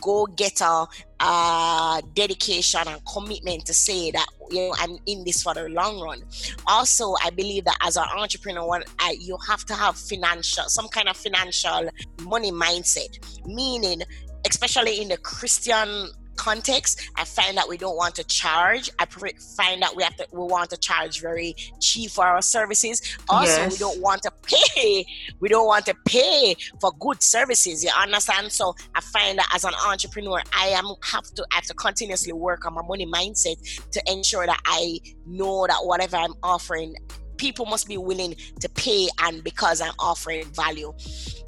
go 0.00 0.26
getter 0.26 0.84
uh, 1.20 2.00
dedication 2.14 2.80
and 2.86 3.00
commitment 3.12 3.66
to 3.66 3.74
say 3.74 4.10
that 4.10 4.26
you 4.50 4.68
know 4.68 4.74
I'm 4.78 4.98
in 5.06 5.24
this 5.24 5.42
for 5.42 5.54
the 5.54 5.68
long 5.68 6.00
run. 6.00 6.22
Also, 6.66 7.14
I 7.24 7.30
believe 7.30 7.64
that 7.64 7.76
as 7.82 7.96
an 7.96 8.04
entrepreneur, 8.16 8.66
one, 8.66 8.84
I, 8.98 9.16
you 9.20 9.36
have 9.48 9.64
to 9.66 9.74
have 9.74 9.96
financial, 9.96 10.64
some 10.64 10.88
kind 10.88 11.08
of 11.08 11.16
financial 11.16 11.88
money 12.22 12.52
mindset, 12.52 13.18
meaning 13.46 14.02
especially 14.48 15.00
in 15.00 15.08
the 15.08 15.16
Christian 15.18 16.10
context, 16.38 17.10
I 17.16 17.24
find 17.24 17.56
that 17.56 17.68
we 17.68 17.76
don't 17.76 17.96
want 17.96 18.14
to 18.14 18.24
charge. 18.24 18.90
I 18.98 19.04
find 19.04 19.82
that 19.82 19.94
we 19.94 20.02
have 20.02 20.16
to 20.16 20.26
we 20.32 20.38
want 20.38 20.70
to 20.70 20.76
charge 20.76 21.20
very 21.20 21.54
cheap 21.80 22.10
for 22.10 22.24
our 22.24 22.40
services. 22.40 23.02
Also, 23.28 23.60
yes. 23.60 23.72
we 23.72 23.78
don't 23.78 24.00
want 24.00 24.22
to 24.22 24.32
pay. 24.42 25.04
We 25.40 25.48
don't 25.48 25.66
want 25.66 25.86
to 25.86 25.94
pay 26.06 26.56
for 26.80 26.92
good 26.98 27.22
services. 27.22 27.84
You 27.84 27.90
understand? 28.00 28.50
So 28.52 28.74
I 28.94 29.00
find 29.00 29.38
that 29.38 29.50
as 29.54 29.64
an 29.64 29.74
entrepreneur, 29.86 30.40
I 30.56 30.68
am 30.68 30.86
have 31.12 31.24
to 31.34 31.46
I 31.52 31.56
have 31.56 31.64
to 31.64 31.74
continuously 31.74 32.32
work 32.32 32.64
on 32.66 32.74
my 32.74 32.82
money 32.82 33.06
mindset 33.06 33.56
to 33.90 34.02
ensure 34.10 34.46
that 34.46 34.60
I 34.64 34.98
know 35.26 35.66
that 35.66 35.80
whatever 35.82 36.16
I'm 36.16 36.34
offering 36.42 36.94
people 37.36 37.66
must 37.66 37.86
be 37.86 37.96
willing 37.96 38.34
to 38.60 38.68
pay 38.70 39.08
and 39.22 39.42
because 39.42 39.80
I'm 39.80 39.94
offering 39.98 40.44
value. 40.52 40.92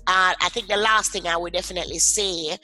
Uh, 0.06 0.34
I 0.40 0.48
think 0.50 0.68
the 0.68 0.76
last 0.76 1.12
thing 1.12 1.26
I 1.26 1.36
would 1.36 1.52
definitely 1.52 1.98
say 1.98 2.56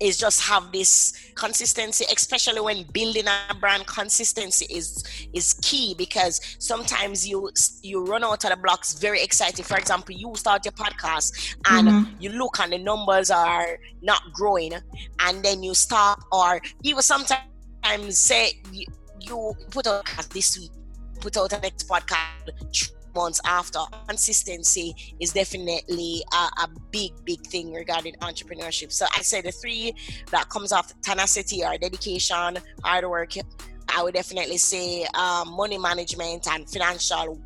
is 0.00 0.16
just 0.16 0.42
have 0.42 0.70
this 0.72 1.12
consistency 1.34 2.04
especially 2.14 2.60
when 2.60 2.84
building 2.92 3.24
a 3.26 3.54
brand 3.54 3.86
consistency 3.86 4.66
is 4.70 5.04
is 5.32 5.54
key 5.62 5.94
because 5.96 6.40
sometimes 6.58 7.26
you 7.26 7.50
you 7.82 8.04
run 8.04 8.24
out 8.24 8.44
of 8.44 8.50
the 8.50 8.56
blocks 8.56 8.94
very 8.98 9.22
excited 9.22 9.64
for 9.64 9.76
example 9.76 10.14
you 10.14 10.32
start 10.34 10.64
your 10.64 10.72
podcast 10.72 11.56
and 11.68 11.88
mm-hmm. 11.88 12.20
you 12.20 12.30
look 12.30 12.58
and 12.60 12.72
the 12.72 12.78
numbers 12.78 13.30
are 13.30 13.78
not 14.02 14.22
growing 14.32 14.72
and 15.20 15.42
then 15.42 15.62
you 15.62 15.74
stop 15.74 16.20
or 16.32 16.60
even 16.82 17.02
sometimes 17.02 17.42
say 18.10 18.52
you, 18.72 18.86
you 19.20 19.52
put 19.70 19.86
out 19.86 20.06
this 20.30 20.58
week 20.58 20.70
put 21.20 21.36
out 21.36 21.52
a 21.52 21.58
next 21.60 21.88
podcast 21.88 22.92
months 23.16 23.40
after. 23.44 23.80
Consistency 24.06 24.94
is 25.18 25.32
definitely 25.32 26.22
a, 26.32 26.62
a, 26.62 26.68
big, 26.92 27.12
big 27.24 27.40
thing 27.46 27.72
regarding 27.72 28.14
entrepreneurship. 28.20 28.92
So 28.92 29.06
I 29.16 29.22
say 29.22 29.40
the 29.40 29.50
three 29.50 29.94
that 30.30 30.48
comes 30.50 30.70
off 30.70 30.92
tenacity 31.00 31.64
or 31.64 31.76
dedication, 31.78 32.58
hard 32.84 33.04
work. 33.08 33.32
I 33.88 34.02
would 34.02 34.14
definitely 34.14 34.58
say 34.58 35.06
um, 35.14 35.56
money 35.56 35.78
management 35.78 36.46
and 36.48 36.68
financial 36.70 37.40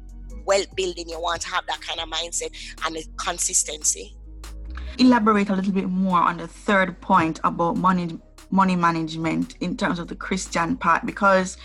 wealth 0.45 0.75
building. 0.77 1.09
You 1.09 1.21
want 1.21 1.43
to 1.43 1.49
have 1.49 1.65
that 1.67 1.81
kind 1.81 2.01
of 2.01 2.09
mindset 2.09 2.51
and 2.85 2.97
consistency. 3.17 4.17
Elaborate 4.99 5.49
a 5.49 5.55
little 5.55 5.73
bit 5.73 5.89
more 5.89 6.21
on 6.21 6.37
the 6.37 6.49
third 6.49 7.01
point 7.01 7.41
about 7.45 7.77
money 7.77 8.19
money 8.53 8.75
management 8.75 9.55
in 9.61 9.77
terms 9.77 10.01
of 10.01 10.09
the 10.09 10.17
Christian 10.17 10.77
part 10.77 11.07
because 11.07 11.57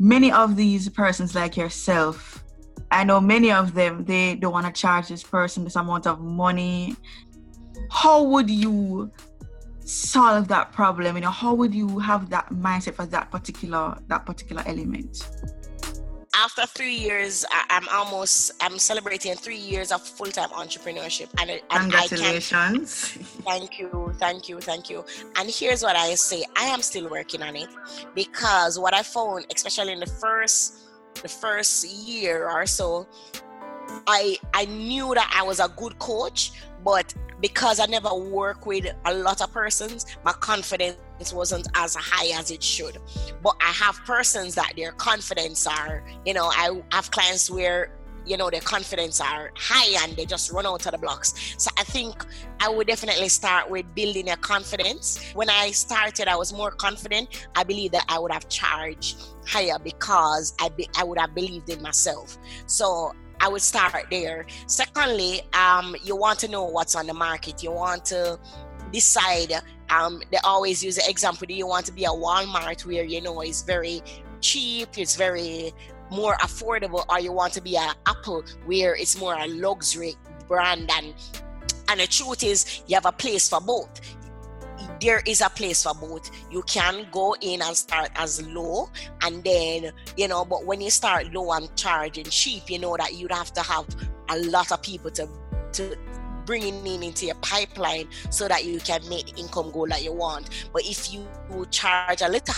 many 0.00 0.32
of 0.32 0.56
these 0.56 0.88
persons 0.88 1.32
like 1.34 1.56
yourself 1.56 2.41
I 2.92 3.04
know 3.04 3.20
many 3.20 3.50
of 3.50 3.72
them 3.72 4.04
they 4.04 4.34
don't 4.34 4.52
want 4.52 4.66
to 4.66 4.72
charge 4.72 5.08
this 5.08 5.22
person 5.22 5.64
this 5.64 5.76
amount 5.76 6.06
of 6.06 6.20
money. 6.20 6.94
How 7.90 8.22
would 8.22 8.50
you 8.50 9.10
solve 9.80 10.48
that 10.48 10.72
problem? 10.72 11.16
You 11.16 11.22
know, 11.22 11.30
how 11.30 11.54
would 11.54 11.74
you 11.74 11.98
have 11.98 12.28
that 12.30 12.50
mindset 12.50 12.94
for 12.94 13.06
that 13.06 13.30
particular 13.30 13.96
that 14.08 14.26
particular 14.26 14.62
element? 14.66 15.28
After 16.34 16.66
three 16.66 16.94
years, 16.94 17.44
I, 17.50 17.76
am 17.76 17.86
almost 17.92 18.52
I'm 18.62 18.78
celebrating 18.78 19.34
three 19.34 19.58
years 19.58 19.92
of 19.92 20.00
full 20.00 20.30
time 20.30 20.48
entrepreneurship, 20.50 21.28
and, 21.38 21.50
and 21.50 21.62
congratulations! 21.70 23.04
thank 23.46 23.78
you, 23.78 24.14
thank 24.18 24.48
you, 24.48 24.60
thank 24.60 24.90
you. 24.90 25.04
And 25.36 25.50
here's 25.50 25.82
what 25.82 25.96
I 25.96 26.14
say: 26.14 26.44
I 26.58 26.64
am 26.64 26.82
still 26.82 27.08
working 27.08 27.42
on 27.42 27.56
it 27.56 27.68
because 28.14 28.78
what 28.78 28.94
I 28.94 29.02
found, 29.02 29.46
especially 29.54 29.92
in 29.92 30.00
the 30.00 30.06
first 30.06 30.91
the 31.22 31.28
first 31.28 31.88
year 31.88 32.50
or 32.50 32.66
so, 32.66 33.06
I 34.06 34.36
I 34.54 34.66
knew 34.66 35.14
that 35.14 35.32
I 35.34 35.42
was 35.42 35.60
a 35.60 35.68
good 35.76 35.98
coach, 35.98 36.52
but 36.84 37.14
because 37.40 37.80
I 37.80 37.86
never 37.86 38.14
work 38.14 38.66
with 38.66 38.86
a 39.04 39.14
lot 39.14 39.40
of 39.42 39.52
persons, 39.52 40.06
my 40.24 40.32
confidence 40.32 40.96
wasn't 41.34 41.66
as 41.74 41.94
high 41.96 42.38
as 42.38 42.50
it 42.50 42.62
should. 42.62 42.98
But 43.42 43.56
I 43.60 43.70
have 43.72 43.96
persons 44.06 44.54
that 44.54 44.74
their 44.76 44.92
confidence 44.92 45.66
are, 45.66 46.04
you 46.24 46.34
know, 46.34 46.46
I 46.46 46.80
have 46.92 47.10
clients 47.10 47.50
where 47.50 47.90
you 48.26 48.36
know 48.36 48.50
their 48.50 48.60
confidence 48.60 49.20
are 49.20 49.52
high 49.56 50.04
and 50.04 50.16
they 50.16 50.24
just 50.24 50.52
run 50.52 50.66
out 50.66 50.84
of 50.86 50.92
the 50.92 50.98
blocks 50.98 51.54
so 51.58 51.70
i 51.78 51.84
think 51.84 52.24
i 52.60 52.68
would 52.68 52.86
definitely 52.86 53.28
start 53.28 53.68
with 53.70 53.84
building 53.94 54.30
a 54.30 54.36
confidence 54.36 55.32
when 55.34 55.50
i 55.50 55.70
started 55.70 56.28
i 56.28 56.36
was 56.36 56.52
more 56.52 56.70
confident 56.70 57.48
i 57.56 57.62
believe 57.62 57.92
that 57.92 58.04
i 58.08 58.18
would 58.18 58.32
have 58.32 58.48
charged 58.48 59.22
higher 59.46 59.78
because 59.82 60.54
i 60.60 60.68
be, 60.70 60.88
i 60.96 61.04
would 61.04 61.18
have 61.18 61.34
believed 61.34 61.68
in 61.70 61.80
myself 61.82 62.38
so 62.66 63.12
I 63.42 63.48
would 63.48 63.60
start 63.60 64.06
there. 64.08 64.46
Secondly, 64.68 65.42
um, 65.52 65.96
you 66.04 66.14
want 66.14 66.38
to 66.40 66.48
know 66.48 66.62
what's 66.62 66.94
on 66.94 67.08
the 67.08 67.14
market. 67.14 67.60
You 67.60 67.72
want 67.72 68.04
to 68.06 68.38
decide. 68.92 69.52
Um, 69.90 70.22
they 70.30 70.38
always 70.44 70.82
use 70.84 70.94
the 70.94 71.10
example. 71.10 71.48
Do 71.48 71.54
you 71.54 71.66
want 71.66 71.84
to 71.86 71.92
be 71.92 72.04
a 72.04 72.08
Walmart 72.08 72.86
where 72.86 73.02
you 73.02 73.20
know 73.20 73.40
it's 73.40 73.62
very 73.62 74.00
cheap, 74.40 74.98
it's 74.98 75.16
very 75.16 75.72
more 76.12 76.34
affordable 76.36 77.04
or 77.08 77.18
you 77.18 77.32
want 77.32 77.52
to 77.54 77.60
be 77.60 77.76
an 77.76 77.94
Apple 78.06 78.44
where 78.66 78.94
it's 78.94 79.18
more 79.18 79.34
a 79.34 79.46
luxury 79.46 80.14
brand 80.46 80.90
and 80.92 81.14
and 81.88 82.00
the 82.00 82.06
truth 82.06 82.42
is 82.42 82.82
you 82.86 82.94
have 82.94 83.06
a 83.06 83.12
place 83.12 83.48
for 83.48 83.60
both. 83.60 84.00
There 85.00 85.22
is 85.26 85.40
a 85.40 85.48
place 85.48 85.82
for 85.82 85.94
both. 85.94 86.30
You 86.50 86.62
can 86.62 87.06
go 87.10 87.34
in 87.40 87.60
and 87.60 87.76
start 87.76 88.10
as 88.14 88.46
low 88.46 88.90
and 89.22 89.42
then 89.42 89.92
you 90.16 90.28
know 90.28 90.44
but 90.44 90.64
when 90.64 90.80
you 90.80 90.90
start 90.90 91.32
low 91.32 91.52
and 91.52 91.74
charging 91.76 92.24
cheap 92.24 92.70
you 92.70 92.78
know 92.78 92.96
that 92.96 93.14
you'd 93.14 93.32
have 93.32 93.52
to 93.54 93.62
have 93.62 93.86
a 94.28 94.38
lot 94.38 94.70
of 94.70 94.82
people 94.82 95.10
to 95.12 95.28
to 95.72 95.96
bringing 96.44 96.84
in 96.86 97.02
into 97.02 97.26
your 97.26 97.34
pipeline 97.36 98.08
so 98.30 98.48
that 98.48 98.64
you 98.64 98.80
can 98.80 99.00
make 99.08 99.38
income 99.38 99.70
goal 99.70 99.86
that 99.86 100.02
you 100.02 100.12
want. 100.12 100.68
But 100.72 100.82
if 100.84 101.12
you 101.12 101.26
charge 101.70 102.20
a 102.22 102.28
little 102.28 102.54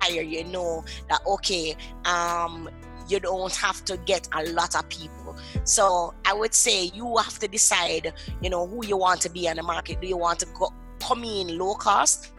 higher 0.00 0.22
you 0.22 0.44
know 0.44 0.84
that 1.08 1.20
okay 1.26 1.76
um 2.04 2.68
you 3.08 3.20
don't 3.20 3.54
have 3.54 3.84
to 3.86 3.96
get 3.98 4.28
a 4.34 4.44
lot 4.52 4.74
of 4.74 4.88
people. 4.88 5.36
So 5.64 6.14
I 6.24 6.32
would 6.32 6.54
say 6.54 6.84
you 6.94 7.16
have 7.16 7.38
to 7.40 7.48
decide, 7.48 8.12
you 8.42 8.50
know, 8.50 8.66
who 8.66 8.84
you 8.86 8.96
want 8.96 9.20
to 9.22 9.30
be 9.30 9.48
on 9.48 9.56
the 9.56 9.62
market. 9.62 10.00
Do 10.00 10.06
you 10.06 10.16
want 10.16 10.40
to 10.40 10.46
go, 10.54 10.72
come 11.00 11.24
in 11.24 11.58
low 11.58 11.74
cost? 11.74 12.32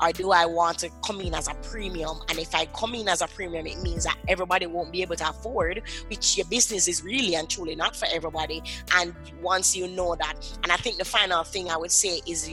Or 0.00 0.12
do 0.12 0.30
I 0.30 0.44
want 0.44 0.78
to 0.80 0.90
come 1.04 1.20
in 1.20 1.34
as 1.34 1.48
a 1.48 1.54
premium? 1.54 2.18
And 2.28 2.38
if 2.38 2.54
I 2.54 2.66
come 2.66 2.94
in 2.94 3.08
as 3.08 3.22
a 3.22 3.26
premium, 3.26 3.66
it 3.66 3.80
means 3.80 4.04
that 4.04 4.16
everybody 4.28 4.66
won't 4.66 4.92
be 4.92 5.02
able 5.02 5.16
to 5.16 5.28
afford, 5.28 5.82
which 6.08 6.36
your 6.36 6.46
business 6.46 6.88
is 6.88 7.02
really 7.02 7.34
and 7.34 7.48
truly 7.48 7.74
not 7.74 7.96
for 7.96 8.06
everybody. 8.12 8.62
And 8.94 9.14
once 9.40 9.74
you 9.74 9.88
know 9.88 10.14
that, 10.16 10.34
and 10.62 10.70
I 10.70 10.76
think 10.76 10.98
the 10.98 11.04
final 11.04 11.42
thing 11.42 11.70
I 11.70 11.76
would 11.76 11.90
say 11.90 12.20
is 12.26 12.50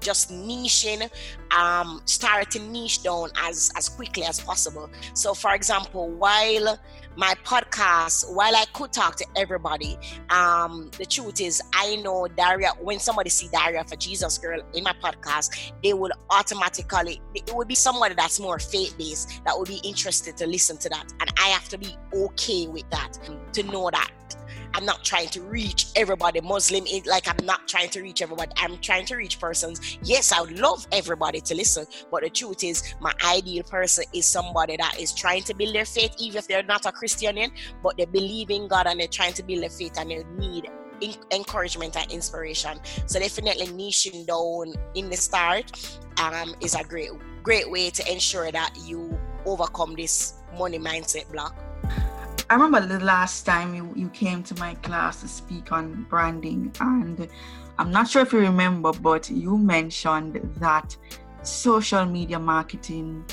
just 0.00 0.30
niching, 0.30 1.10
um, 1.56 2.00
start 2.04 2.50
to 2.52 2.58
niche 2.58 3.02
down 3.02 3.30
as, 3.36 3.70
as 3.76 3.88
quickly 3.88 4.24
as 4.24 4.40
possible. 4.40 4.88
So, 5.14 5.34
for 5.34 5.54
example, 5.54 6.08
while 6.10 6.78
my 7.16 7.34
podcast, 7.44 8.32
while 8.32 8.54
I 8.54 8.64
could 8.72 8.92
talk 8.92 9.16
to 9.16 9.26
everybody, 9.36 9.98
um, 10.30 10.90
the 10.96 11.04
truth 11.04 11.40
is, 11.40 11.60
I 11.74 11.96
know 11.96 12.28
Daria, 12.28 12.72
when 12.80 12.98
somebody 12.98 13.30
see 13.30 13.48
Diary 13.52 13.82
for 13.86 13.96
Jesus 13.96 14.38
Girl 14.38 14.60
in 14.74 14.84
my 14.84 14.94
podcast, 15.02 15.72
they 15.82 15.92
will 15.92 16.12
automatically, 16.30 17.20
it 17.34 17.52
would 17.54 17.68
be 17.68 17.74
somebody 17.74 18.14
that's 18.14 18.38
more 18.40 18.58
faith 18.58 18.96
based 18.96 19.42
that 19.44 19.58
would 19.58 19.68
be 19.68 19.80
interested 19.84 20.36
to 20.38 20.46
listen 20.46 20.76
to 20.78 20.88
that. 20.88 21.12
And 21.20 21.30
I 21.38 21.48
have 21.48 21.68
to 21.70 21.78
be 21.78 21.96
okay 22.14 22.66
with 22.66 22.88
that 22.90 23.18
to 23.52 23.62
know 23.64 23.90
that 23.90 24.10
I'm 24.74 24.84
not 24.84 25.04
trying 25.04 25.28
to 25.30 25.42
reach 25.42 25.86
everybody. 25.96 26.40
Muslim, 26.40 26.84
like 27.06 27.28
I'm 27.28 27.44
not 27.44 27.68
trying 27.68 27.90
to 27.90 28.02
reach 28.02 28.22
everybody. 28.22 28.52
I'm 28.56 28.78
trying 28.78 29.06
to 29.06 29.16
reach 29.16 29.38
persons. 29.40 29.98
Yes, 30.02 30.32
I 30.32 30.40
would 30.40 30.58
love 30.58 30.86
everybody 30.92 31.40
to 31.40 31.54
listen, 31.54 31.86
but 32.10 32.22
the 32.22 32.30
truth 32.30 32.64
is, 32.64 32.94
my 33.00 33.12
ideal 33.24 33.62
person 33.64 34.04
is 34.14 34.26
somebody 34.26 34.76
that 34.76 34.98
is 34.98 35.14
trying 35.14 35.42
to 35.44 35.54
build 35.54 35.74
their 35.74 35.84
faith, 35.84 36.14
even 36.18 36.38
if 36.38 36.48
they're 36.48 36.62
not 36.62 36.86
a 36.86 36.92
Christian, 36.92 37.50
but 37.82 37.96
they 37.96 38.04
believe 38.06 38.50
in 38.50 38.68
God 38.68 38.86
and 38.86 39.00
they're 39.00 39.08
trying 39.08 39.32
to 39.34 39.42
build 39.42 39.62
their 39.62 39.70
faith 39.70 39.98
and 39.98 40.10
they 40.10 40.24
need 40.38 40.70
encouragement 41.32 41.96
and 41.96 42.10
inspiration. 42.10 42.78
So 43.06 43.18
definitely 43.18 43.66
niching 43.68 44.26
down 44.26 44.74
in 44.94 45.10
the 45.10 45.16
start 45.16 46.00
um, 46.18 46.54
is 46.60 46.74
a 46.74 46.84
great 46.84 47.10
great 47.42 47.70
way 47.70 47.90
to 47.90 48.12
ensure 48.12 48.52
that 48.52 48.76
you 48.84 49.18
overcome 49.46 49.94
this 49.94 50.34
money 50.58 50.78
mindset 50.78 51.30
block. 51.32 51.56
I 52.50 52.54
remember 52.54 52.84
the 52.84 52.98
last 53.04 53.46
time 53.46 53.76
you, 53.76 53.92
you 53.94 54.08
came 54.08 54.42
to 54.42 54.58
my 54.58 54.74
class 54.74 55.20
to 55.20 55.28
speak 55.28 55.70
on 55.70 56.04
branding, 56.10 56.72
and 56.80 57.28
I'm 57.78 57.92
not 57.92 58.08
sure 58.08 58.22
if 58.22 58.32
you 58.32 58.40
remember, 58.40 58.92
but 58.92 59.30
you 59.30 59.56
mentioned 59.56 60.34
that 60.56 60.96
social 61.44 62.04
media 62.04 62.40
marketing 62.40 63.24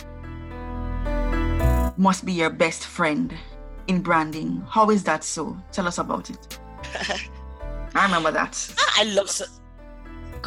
must 1.98 2.26
be 2.26 2.34
your 2.34 2.52
best 2.52 2.86
friend 2.86 3.34
in 3.88 4.04
branding. 4.04 4.64
How 4.70 4.92
is 4.92 5.04
that 5.06 5.24
so? 5.24 5.58
Tell 5.72 5.88
us 5.88 5.98
about 5.98 6.30
it. 6.30 6.60
I 7.96 8.06
remember 8.06 8.30
that. 8.30 8.72
I 8.98 9.04
love 9.06 9.32
so- 9.32 9.46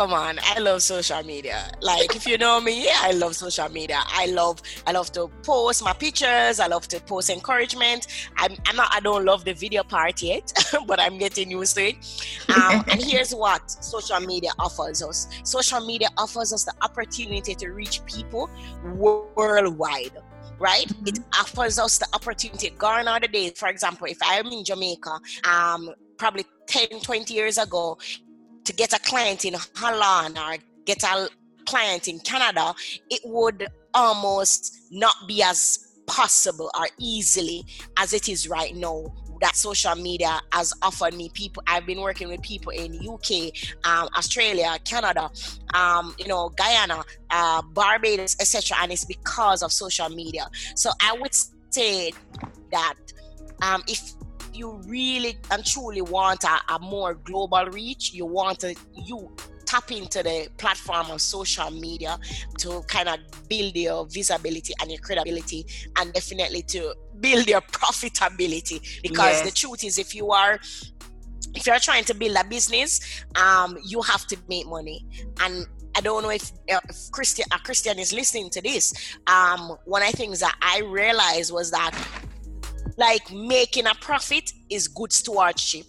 come 0.01 0.15
on 0.15 0.39
i 0.55 0.59
love 0.59 0.81
social 0.81 1.23
media. 1.25 1.71
Like 1.83 2.17
if 2.17 2.27
you 2.27 2.39
know 2.39 2.59
me 2.59 2.87
yeah 2.87 3.01
i 3.03 3.11
love 3.11 3.37
social 3.37 3.69
media. 3.69 4.01
I 4.07 4.25
love 4.33 4.63
i 4.87 4.93
love 4.93 5.13
to 5.13 5.29
post 5.43 5.85
my 5.85 5.93
pictures. 5.93 6.59
I 6.59 6.69
love 6.69 6.89
to 6.89 7.01
post 7.01 7.29
encouragement. 7.29 8.07
I'm, 8.39 8.57
I'm 8.67 8.77
not 8.77 8.89
i 8.95 9.01
don't 9.01 9.27
love 9.27 9.45
the 9.45 9.53
video 9.53 9.83
part 9.83 10.23
yet 10.23 10.55
but 10.87 10.99
i'm 10.99 11.19
getting 11.19 11.51
used 11.51 11.77
to 11.77 11.83
it. 11.91 11.97
Um, 12.49 12.83
and 12.91 13.03
here's 13.03 13.35
what 13.35 13.71
social 13.71 14.21
media 14.21 14.53
offers 14.59 15.03
us. 15.03 15.29
Social 15.43 15.85
media 15.85 16.09
offers 16.17 16.55
us 16.55 16.65
the 16.65 16.73
opportunity 16.81 17.55
to 17.55 17.69
reach 17.69 18.03
people 18.07 18.49
worldwide 18.95 20.17
right? 20.59 20.89
Mm-hmm. 20.89 21.09
It 21.09 21.19
offers 21.39 21.79
us 21.79 21.99
the 21.99 22.07
opportunity. 22.15 22.71
Gone 22.71 23.09
are 23.09 23.21
the 23.21 23.29
days, 23.29 23.53
for 23.57 23.69
example, 23.69 24.07
if 24.07 24.19
I'm 24.23 24.47
in 24.49 24.63
Jamaica, 24.63 25.19
um, 25.45 25.91
probably 26.19 26.45
10, 26.67 27.01
20 27.01 27.33
years 27.33 27.57
ago, 27.57 27.97
to 28.71 28.77
get 28.77 28.93
a 28.93 29.01
client 29.01 29.45
in 29.45 29.57
Holland 29.75 30.39
or 30.39 30.57
get 30.85 31.03
a 31.03 31.29
client 31.67 32.07
in 32.07 32.21
Canada, 32.21 32.73
it 33.11 33.21
would 33.25 33.67
almost 33.95 34.87
not 34.93 35.15
be 35.27 35.43
as 35.43 35.93
possible 36.07 36.71
or 36.79 36.87
easily 36.99 37.65
as 37.99 38.13
it 38.13 38.29
is 38.29 38.49
right 38.49 38.77
now 38.77 39.13
that 39.41 39.57
social 39.57 39.97
media 39.97 40.41
has 40.53 40.73
offered 40.83 41.15
me 41.15 41.31
people. 41.35 41.63
I've 41.67 41.85
been 41.85 42.01
working 42.01 42.29
with 42.29 42.43
people 42.43 42.73
in 42.73 42.91
uk 43.09 43.31
um, 43.85 44.09
australia 44.17 44.77
canada 44.85 45.31
um, 45.73 46.15
you 46.19 46.29
know 46.29 46.51
guyana 46.51 47.03
uh, 47.31 47.63
barbados 47.63 48.37
etc 48.39 48.77
and 48.83 48.93
it's 48.93 49.05
because 49.05 49.63
of 49.63 49.73
social 49.73 50.11
media. 50.11 50.47
So 50.75 50.91
i 51.01 51.17
would 51.21 51.35
say 51.71 52.13
that 52.71 52.95
um, 53.63 53.83
if 53.89 54.13
you 54.55 54.81
really 54.87 55.39
and 55.51 55.65
truly 55.65 56.03
want 56.03 56.45
a, 56.45 56.75
a 56.75 56.79
more 56.79 57.15
global 57.15 57.67
reach, 57.67 58.13
you 58.13 58.27
want 58.27 58.61
to 58.61 58.75
you 58.95 59.31
tap 59.71 59.93
into 59.93 60.23
the 60.23 60.49
platform 60.57 61.11
of 61.11 61.21
social 61.21 61.71
media 61.71 62.19
to 62.59 62.83
kind 62.89 63.09
of 63.09 63.19
build 63.49 63.77
your 63.77 64.05
visibility 64.07 64.75
and 64.81 64.91
your 64.91 65.01
credibility 65.01 65.65
and 65.97 66.13
definitely 66.13 66.63
to 66.63 66.93
build 67.21 67.47
your 67.49 67.61
profitability 67.73 69.01
because 69.03 69.35
yes. 69.35 69.43
the 69.43 69.53
truth 69.53 69.85
is 69.85 69.97
if 69.97 70.13
you 70.13 70.33
are 70.33 70.59
if 71.55 71.67
you're 71.67 71.79
trying 71.79 72.03
to 72.03 72.15
build 72.15 72.37
a 72.37 72.45
business 72.45 73.25
um 73.37 73.79
you 73.85 74.03
have 74.03 74.27
to 74.27 74.37
make 74.49 74.67
money 74.67 75.07
and 75.43 75.67
I 75.97 76.01
don't 76.01 76.23
know 76.23 76.31
if, 76.31 76.53
if 76.69 77.11
Christian, 77.11 77.45
a 77.53 77.59
Christian 77.59 77.99
is 77.99 78.13
listening 78.13 78.49
to 78.51 78.63
this. 78.63 78.95
Um, 79.27 79.77
one 79.87 80.03
of 80.03 80.13
the 80.13 80.17
things 80.17 80.39
that 80.39 80.57
I 80.63 80.83
realized 80.87 81.53
was 81.53 81.73
that 81.73 81.93
like 83.01 83.33
making 83.33 83.87
a 83.87 83.95
profit 83.95 84.53
is 84.69 84.87
good 84.87 85.13
stewardship. 85.13 85.87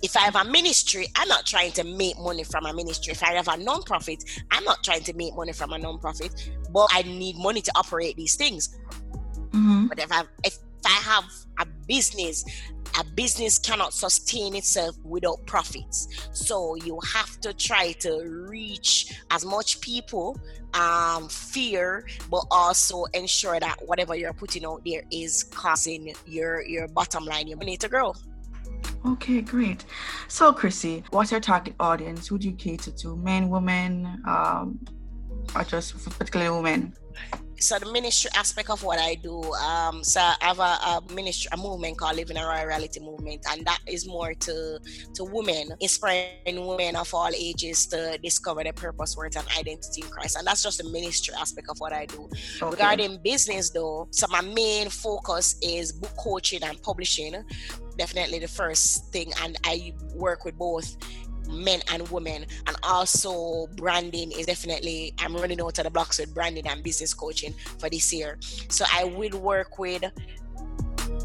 If 0.00 0.16
I 0.16 0.20
have 0.20 0.36
a 0.36 0.44
ministry, 0.44 1.08
I'm 1.16 1.26
not 1.26 1.44
trying 1.44 1.72
to 1.72 1.82
make 1.82 2.16
money 2.18 2.44
from 2.44 2.66
a 2.66 2.72
ministry. 2.72 3.12
If 3.12 3.22
I 3.24 3.32
have 3.32 3.48
a 3.48 3.56
non-profit, 3.56 4.22
I'm 4.52 4.62
not 4.62 4.84
trying 4.84 5.02
to 5.02 5.12
make 5.14 5.34
money 5.34 5.52
from 5.52 5.72
a 5.72 5.78
non-profit, 5.78 6.50
but 6.72 6.88
I 6.92 7.02
need 7.02 7.36
money 7.36 7.62
to 7.62 7.72
operate 7.74 8.16
these 8.16 8.36
things. 8.36 8.78
Mm-hmm. 9.50 9.88
But 9.88 9.98
if 9.98 10.12
I 10.12 10.22
if 10.44 10.58
I 10.86 10.90
have 10.90 11.24
a 11.58 11.66
business, 11.88 12.44
a 12.98 13.04
business 13.04 13.58
cannot 13.58 13.92
sustain 13.92 14.54
itself 14.54 14.96
without 15.04 15.44
profits. 15.46 16.08
So 16.32 16.74
you 16.76 16.98
have 17.12 17.40
to 17.40 17.52
try 17.52 17.92
to 18.00 18.22
reach 18.48 19.20
as 19.30 19.44
much 19.44 19.80
people, 19.80 20.38
um, 20.74 21.28
fear, 21.28 22.06
but 22.30 22.44
also 22.50 23.04
ensure 23.14 23.58
that 23.60 23.76
whatever 23.86 24.14
you're 24.14 24.32
putting 24.32 24.64
out 24.64 24.82
there 24.84 25.02
is 25.10 25.44
causing 25.44 26.14
your 26.26 26.62
your 26.62 26.88
bottom 26.88 27.24
line, 27.24 27.48
your 27.48 27.58
money 27.58 27.76
to 27.76 27.88
grow. 27.88 28.14
Okay, 29.04 29.40
great. 29.40 29.84
So, 30.28 30.52
Chrissy, 30.52 31.02
what's 31.10 31.32
your 31.32 31.40
target 31.40 31.74
audience? 31.80 32.28
Who 32.28 32.38
do 32.38 32.48
you 32.48 32.54
cater 32.54 32.92
to? 32.92 33.16
Men, 33.16 33.48
women, 33.48 34.22
um, 34.26 34.78
or 35.56 35.64
just 35.64 35.94
particularly 36.18 36.54
women? 36.56 36.94
So 37.62 37.78
the 37.78 37.90
ministry 37.90 38.30
aspect 38.34 38.70
of 38.70 38.82
what 38.82 38.98
I 38.98 39.14
do, 39.14 39.40
um, 39.54 40.02
so 40.02 40.20
I 40.20 40.36
have 40.40 40.58
a, 40.58 40.62
a, 40.62 41.02
ministry, 41.14 41.48
a 41.52 41.56
movement 41.56 41.96
called 41.96 42.16
Living 42.16 42.36
a 42.36 42.44
Royal 42.44 42.66
Reality 42.66 43.00
Movement, 43.00 43.44
and 43.50 43.64
that 43.64 43.78
is 43.86 44.06
more 44.06 44.34
to 44.34 44.80
to 45.14 45.24
women, 45.24 45.68
inspiring 45.80 46.66
women 46.66 46.96
of 46.96 47.12
all 47.14 47.30
ages 47.34 47.86
to 47.86 48.18
discover 48.22 48.64
their 48.64 48.72
purpose, 48.72 49.16
worth, 49.16 49.36
and 49.36 49.46
identity 49.56 50.02
in 50.02 50.08
Christ, 50.08 50.36
and 50.36 50.46
that's 50.46 50.62
just 50.62 50.82
the 50.82 50.90
ministry 50.90 51.34
aspect 51.38 51.68
of 51.70 51.78
what 51.78 51.92
I 51.92 52.06
do. 52.06 52.28
Okay. 52.60 52.70
Regarding 52.70 53.18
business, 53.22 53.70
though, 53.70 54.08
so 54.10 54.26
my 54.28 54.40
main 54.40 54.88
focus 54.88 55.56
is 55.62 55.92
book 55.92 56.16
coaching 56.18 56.62
and 56.64 56.82
publishing. 56.82 57.44
Definitely 57.96 58.40
the 58.40 58.48
first 58.48 59.12
thing, 59.12 59.32
and 59.42 59.56
I 59.64 59.94
work 60.14 60.44
with 60.44 60.58
both 60.58 60.96
men 61.48 61.80
and 61.92 62.08
women 62.08 62.44
and 62.66 62.76
also 62.82 63.66
branding 63.76 64.32
is 64.32 64.46
definitely 64.46 65.14
i'm 65.18 65.34
running 65.36 65.60
out 65.60 65.78
of 65.78 65.84
the 65.84 65.90
blocks 65.90 66.18
with 66.18 66.32
branding 66.34 66.66
and 66.66 66.82
business 66.82 67.14
coaching 67.14 67.54
for 67.78 67.88
this 67.90 68.12
year 68.12 68.38
so 68.68 68.84
i 68.92 69.04
will 69.04 69.38
work 69.40 69.78
with 69.78 70.04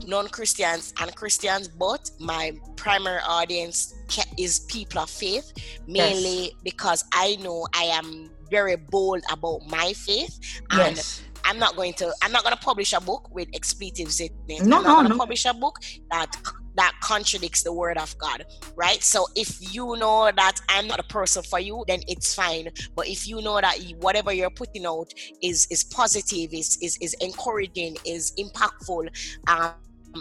non-christians 0.05 0.93
and 1.01 1.15
christians 1.15 1.67
but 1.67 2.09
my 2.19 2.51
primary 2.75 3.21
audience 3.27 3.95
is 4.37 4.59
people 4.61 5.01
of 5.01 5.09
faith 5.09 5.53
mainly 5.87 6.43
yes. 6.43 6.51
because 6.63 7.03
i 7.13 7.35
know 7.37 7.67
i 7.73 7.83
am 7.83 8.29
very 8.49 8.75
bold 8.75 9.21
about 9.31 9.59
my 9.67 9.93
faith 9.93 10.61
and 10.71 10.95
yes. 10.95 11.23
I'm 11.47 11.59
not 11.59 11.77
going 11.77 11.93
to 11.93 12.13
I'm 12.21 12.33
not 12.33 12.43
going 12.43 12.55
to 12.55 12.61
publish 12.61 12.91
a 12.91 12.99
book 12.99 13.33
with 13.33 13.47
expletives 13.53 14.19
in 14.19 14.29
it. 14.49 14.65
No, 14.65 14.77
I'm 14.77 14.83
not 14.83 14.83
no, 14.83 14.95
going 14.95 15.03
to 15.05 15.09
no. 15.13 15.17
publish 15.17 15.45
a 15.45 15.53
book 15.53 15.79
that 16.11 16.35
that 16.77 16.93
contradicts 17.01 17.63
the 17.63 17.73
word 17.73 17.97
of 17.97 18.17
God, 18.17 18.45
right? 18.75 19.03
So 19.03 19.25
if 19.35 19.73
you 19.73 19.95
know 19.97 20.31
that 20.35 20.59
I'm 20.69 20.87
not 20.87 20.99
a 20.99 21.03
person 21.03 21.43
for 21.43 21.59
you, 21.59 21.83
then 21.87 22.01
it's 22.07 22.33
fine. 22.33 22.69
But 22.95 23.07
if 23.07 23.27
you 23.27 23.41
know 23.41 23.59
that 23.59 23.77
whatever 23.99 24.31
you're 24.31 24.49
putting 24.49 24.85
out 24.85 25.11
is 25.41 25.67
is 25.69 25.83
positive, 25.83 26.53
is 26.53 26.77
is, 26.81 26.97
is 27.01 27.13
encouraging, 27.19 27.97
is 28.05 28.33
impactful, 28.37 29.09
um, 29.47 29.73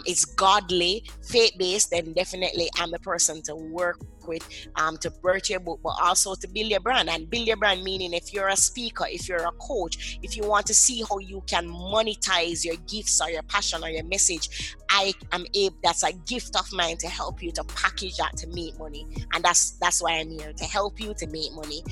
is 0.05 0.25
godly, 0.25 1.03
faith 1.23 1.53
based, 1.57 1.91
then 1.91 2.13
definitely 2.13 2.69
I'm 2.77 2.91
the 2.91 2.99
person 2.99 3.41
to 3.43 3.55
work 3.55 3.99
with 4.27 4.47
um, 4.75 4.97
to 4.97 5.09
birth 5.09 5.49
your 5.49 5.59
book, 5.59 5.79
but 5.83 5.95
also 6.01 6.35
to 6.35 6.47
build 6.47 6.69
your 6.69 6.79
brand. 6.79 7.09
And 7.09 7.29
build 7.29 7.47
your 7.47 7.57
brand 7.57 7.83
meaning 7.83 8.13
if 8.13 8.33
you're 8.33 8.47
a 8.47 8.55
speaker, 8.57 9.05
if 9.09 9.27
you're 9.27 9.45
a 9.45 9.51
coach, 9.53 10.19
if 10.21 10.35
you 10.35 10.43
want 10.47 10.65
to 10.67 10.73
see 10.73 11.03
how 11.09 11.19
you 11.19 11.43
can 11.47 11.67
monetize 11.67 12.63
your 12.65 12.75
gifts 12.87 13.21
or 13.21 13.29
your 13.29 13.43
passion 13.43 13.83
or 13.83 13.89
your 13.89 14.03
message, 14.05 14.75
I 14.89 15.13
am 15.31 15.45
able. 15.53 15.77
That's 15.83 16.03
a 16.03 16.13
gift 16.13 16.55
of 16.55 16.71
mine 16.71 16.97
to 16.97 17.07
help 17.07 17.41
you 17.41 17.51
to 17.53 17.63
package 17.63 18.17
that 18.17 18.37
to 18.37 18.47
make 18.47 18.77
money, 18.79 19.07
and 19.33 19.43
that's 19.43 19.71
that's 19.71 20.01
why 20.01 20.13
I'm 20.13 20.29
here 20.29 20.53
to 20.53 20.63
help 20.65 20.99
you 20.99 21.13
to 21.15 21.27
make 21.27 21.53
money 21.53 21.83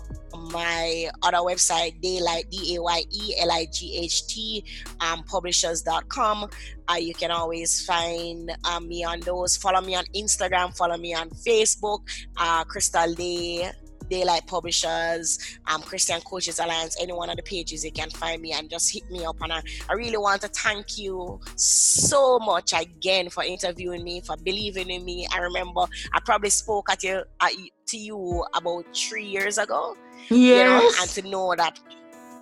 my 0.51 1.09
other 1.21 1.37
website, 1.37 2.01
Dayelight 2.01 2.49
D 2.49 2.75
A 2.75 2.81
Y 2.81 3.03
E 3.11 3.35
L 3.39 3.51
I 3.51 3.67
G 3.71 3.95
H 3.97 4.25
T, 4.27 4.65
um, 4.99 5.21
publishers.com. 5.23 6.49
Uh, 6.89 6.95
you 6.95 7.13
can 7.13 7.29
always 7.29 7.85
find 7.85 8.51
um, 8.63 8.87
me 8.87 9.03
on 9.03 9.19
those. 9.19 9.55
Follow 9.57 9.81
me 9.81 9.93
on 9.95 10.05
Instagram. 10.15 10.75
Follow 10.75 10.97
me 10.97 11.13
on 11.13 11.29
Facebook. 11.29 12.01
Uh, 12.35 12.63
Crystal 12.63 13.13
Daye 13.13 13.71
Dayelight 14.09 14.47
Publishers, 14.47 15.59
um, 15.67 15.81
Christian 15.81 16.21
Coaches 16.21 16.59
Alliance, 16.59 16.97
any 17.01 17.13
one 17.13 17.29
of 17.29 17.37
the 17.37 17.43
pages 17.43 17.83
you 17.83 17.91
can 17.91 18.09
find 18.09 18.41
me 18.41 18.51
and 18.53 18.69
just 18.69 18.93
hit 18.93 19.09
me 19.09 19.25
up. 19.25 19.37
And 19.41 19.53
I, 19.53 19.61
I 19.89 19.93
really 19.93 20.17
want 20.17 20.41
to 20.41 20.47
thank 20.47 20.97
you 20.97 21.39
so 21.55 22.39
much 22.39 22.73
again 22.73 23.29
for 23.29 23.43
interviewing 23.43 24.03
me, 24.03 24.21
for 24.21 24.37
believing 24.37 24.89
in 24.89 25.03
me. 25.05 25.27
I 25.33 25.39
remember 25.39 25.85
I 26.13 26.19
probably 26.23 26.49
spoke 26.49 26.91
at 26.91 27.03
you 27.03 27.23
at, 27.41 27.51
to 27.87 27.97
you 27.97 28.45
about 28.55 28.85
three 28.95 29.25
years 29.25 29.57
ago. 29.57 29.95
Yes. 30.29 30.31
You 30.31 30.63
know, 30.63 30.91
and 31.01 31.09
to 31.11 31.21
know 31.29 31.55
that 31.55 31.79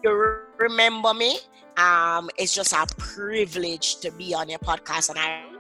you 0.04 0.40
remember 0.58 1.14
me, 1.14 1.40
um, 1.78 2.30
it's 2.38 2.54
just 2.54 2.74
a 2.74 2.86
privilege 2.98 3.98
to 4.02 4.12
be 4.12 4.34
on 4.34 4.50
your 4.50 4.60
podcast 4.60 5.10
and 5.10 5.20
I 5.20 5.53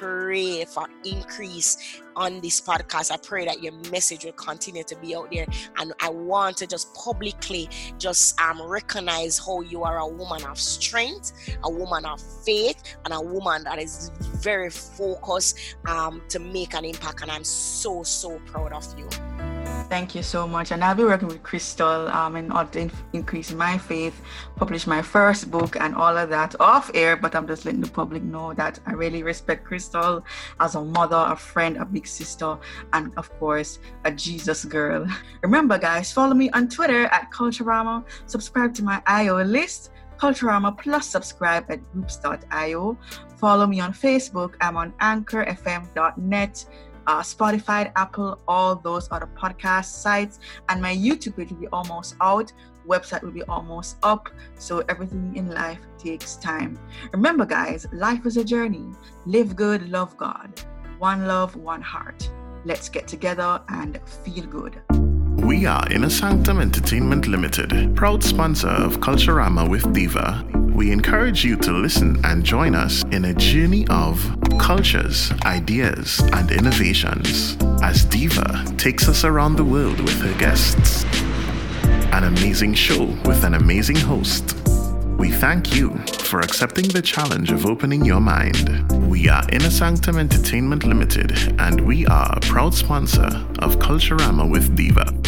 pray 0.00 0.64
for 0.64 0.86
increase 1.04 2.00
on 2.16 2.40
this 2.40 2.60
podcast. 2.60 3.12
I 3.12 3.18
pray 3.18 3.44
that 3.44 3.62
your 3.62 3.72
message 3.90 4.24
will 4.24 4.32
continue 4.32 4.82
to 4.84 4.96
be 4.96 5.14
out 5.14 5.30
there. 5.30 5.46
And 5.76 5.92
I 6.00 6.08
want 6.08 6.56
to 6.58 6.66
just 6.66 6.94
publicly 6.94 7.68
just 7.98 8.40
um, 8.40 8.62
recognize 8.62 9.38
how 9.38 9.60
you 9.60 9.82
are 9.82 9.98
a 9.98 10.08
woman 10.08 10.42
of 10.44 10.58
strength, 10.58 11.32
a 11.64 11.70
woman 11.70 12.06
of 12.06 12.20
faith, 12.44 12.82
and 13.04 13.12
a 13.12 13.20
woman 13.20 13.64
that 13.64 13.78
is 13.78 14.10
very 14.18 14.70
focused 14.70 15.76
um, 15.86 16.22
to 16.30 16.38
make 16.38 16.74
an 16.74 16.86
impact. 16.86 17.20
And 17.20 17.30
I'm 17.30 17.44
so, 17.44 18.02
so 18.02 18.38
proud 18.46 18.72
of 18.72 18.98
you. 18.98 19.08
Thank 19.90 20.14
you 20.14 20.22
so 20.22 20.46
much. 20.46 20.70
And 20.70 20.84
I'll 20.84 20.94
be 20.94 21.02
working 21.02 21.26
with 21.26 21.42
Crystal 21.42 22.06
um, 22.10 22.36
in 22.36 22.52
order 22.52 22.70
to 22.86 22.90
increase 23.12 23.50
my 23.50 23.76
faith, 23.76 24.22
publish 24.54 24.86
my 24.86 25.02
first 25.02 25.50
book, 25.50 25.74
and 25.80 25.96
all 25.96 26.16
of 26.16 26.30
that 26.30 26.54
off 26.60 26.92
air. 26.94 27.16
But 27.16 27.34
I'm 27.34 27.48
just 27.48 27.64
letting 27.64 27.80
the 27.80 27.90
public 27.90 28.22
know 28.22 28.54
that 28.54 28.78
I 28.86 28.92
really 28.92 29.24
respect 29.24 29.64
Crystal 29.64 30.24
as 30.60 30.76
a 30.76 30.80
mother, 30.80 31.24
a 31.28 31.34
friend, 31.34 31.76
a 31.76 31.84
big 31.84 32.06
sister, 32.06 32.56
and 32.92 33.12
of 33.16 33.36
course, 33.40 33.80
a 34.04 34.12
Jesus 34.12 34.64
girl. 34.64 35.08
Remember, 35.42 35.76
guys, 35.76 36.12
follow 36.12 36.34
me 36.34 36.50
on 36.50 36.68
Twitter 36.68 37.06
at 37.06 37.32
Culturama, 37.32 38.04
subscribe 38.26 38.72
to 38.74 38.84
my 38.84 39.02
IO 39.08 39.42
list. 39.42 39.90
Culturama 40.18 40.78
plus 40.78 41.08
subscribe 41.08 41.64
at 41.68 41.80
groups.io. 41.92 42.96
Follow 43.38 43.66
me 43.66 43.80
on 43.80 43.92
Facebook. 43.92 44.54
I'm 44.60 44.76
on 44.76 44.92
anchorfm.net 45.00 46.64
uh, 47.10 47.22
Spotify, 47.22 47.90
Apple, 47.96 48.38
all 48.46 48.76
those 48.76 49.08
other 49.10 49.28
podcast 49.36 49.86
sites. 49.86 50.38
And 50.68 50.80
my 50.80 50.94
YouTube 50.94 51.36
page 51.36 51.50
will 51.50 51.58
be 51.58 51.66
almost 51.68 52.14
out. 52.20 52.52
Website 52.86 53.22
will 53.22 53.32
be 53.32 53.42
almost 53.44 53.96
up. 54.04 54.28
So 54.54 54.84
everything 54.88 55.36
in 55.36 55.50
life 55.50 55.80
takes 55.98 56.36
time. 56.36 56.78
Remember, 57.12 57.44
guys, 57.44 57.86
life 57.92 58.24
is 58.26 58.36
a 58.36 58.44
journey. 58.44 58.86
Live 59.26 59.56
good, 59.56 59.88
love 59.88 60.16
God. 60.16 60.62
One 60.98 61.26
love, 61.26 61.56
one 61.56 61.82
heart. 61.82 62.30
Let's 62.64 62.88
get 62.88 63.08
together 63.08 63.60
and 63.68 64.00
feel 64.24 64.46
good. 64.46 64.80
We 65.42 65.66
are 65.66 65.84
Inner 65.90 66.10
Sanctum 66.10 66.60
Entertainment 66.60 67.26
Limited, 67.26 67.96
proud 67.96 68.22
sponsor 68.22 68.68
of 68.68 69.00
Culturama 69.00 69.68
with 69.68 69.92
Diva. 69.92 70.44
We 70.52 70.92
encourage 70.92 71.44
you 71.44 71.56
to 71.56 71.72
listen 71.72 72.22
and 72.24 72.44
join 72.44 72.74
us 72.74 73.02
in 73.10 73.24
a 73.24 73.34
journey 73.34 73.86
of 73.88 74.22
cultures, 74.58 75.32
ideas, 75.44 76.20
and 76.34 76.50
innovations 76.50 77.56
as 77.82 78.04
Diva 78.04 78.64
takes 78.76 79.08
us 79.08 79.24
around 79.24 79.56
the 79.56 79.64
world 79.64 79.98
with 80.00 80.20
her 80.20 80.38
guests. 80.38 81.04
An 82.12 82.24
amazing 82.24 82.74
show 82.74 83.04
with 83.24 83.42
an 83.44 83.54
amazing 83.54 83.96
host. 83.96 84.56
We 85.18 85.30
thank 85.30 85.74
you 85.74 85.96
for 86.24 86.40
accepting 86.40 86.88
the 86.88 87.02
challenge 87.02 87.50
of 87.50 87.66
opening 87.66 88.04
your 88.04 88.20
mind. 88.20 88.90
We 89.06 89.28
are 89.28 89.42
Inner 89.52 89.70
Sanctum 89.70 90.18
Entertainment 90.18 90.84
Limited, 90.84 91.60
and 91.60 91.80
we 91.80 92.06
are 92.06 92.32
a 92.36 92.40
proud 92.40 92.74
sponsor 92.74 93.28
of 93.58 93.78
Culturama 93.78 94.48
with 94.50 94.74
Diva. 94.76 95.19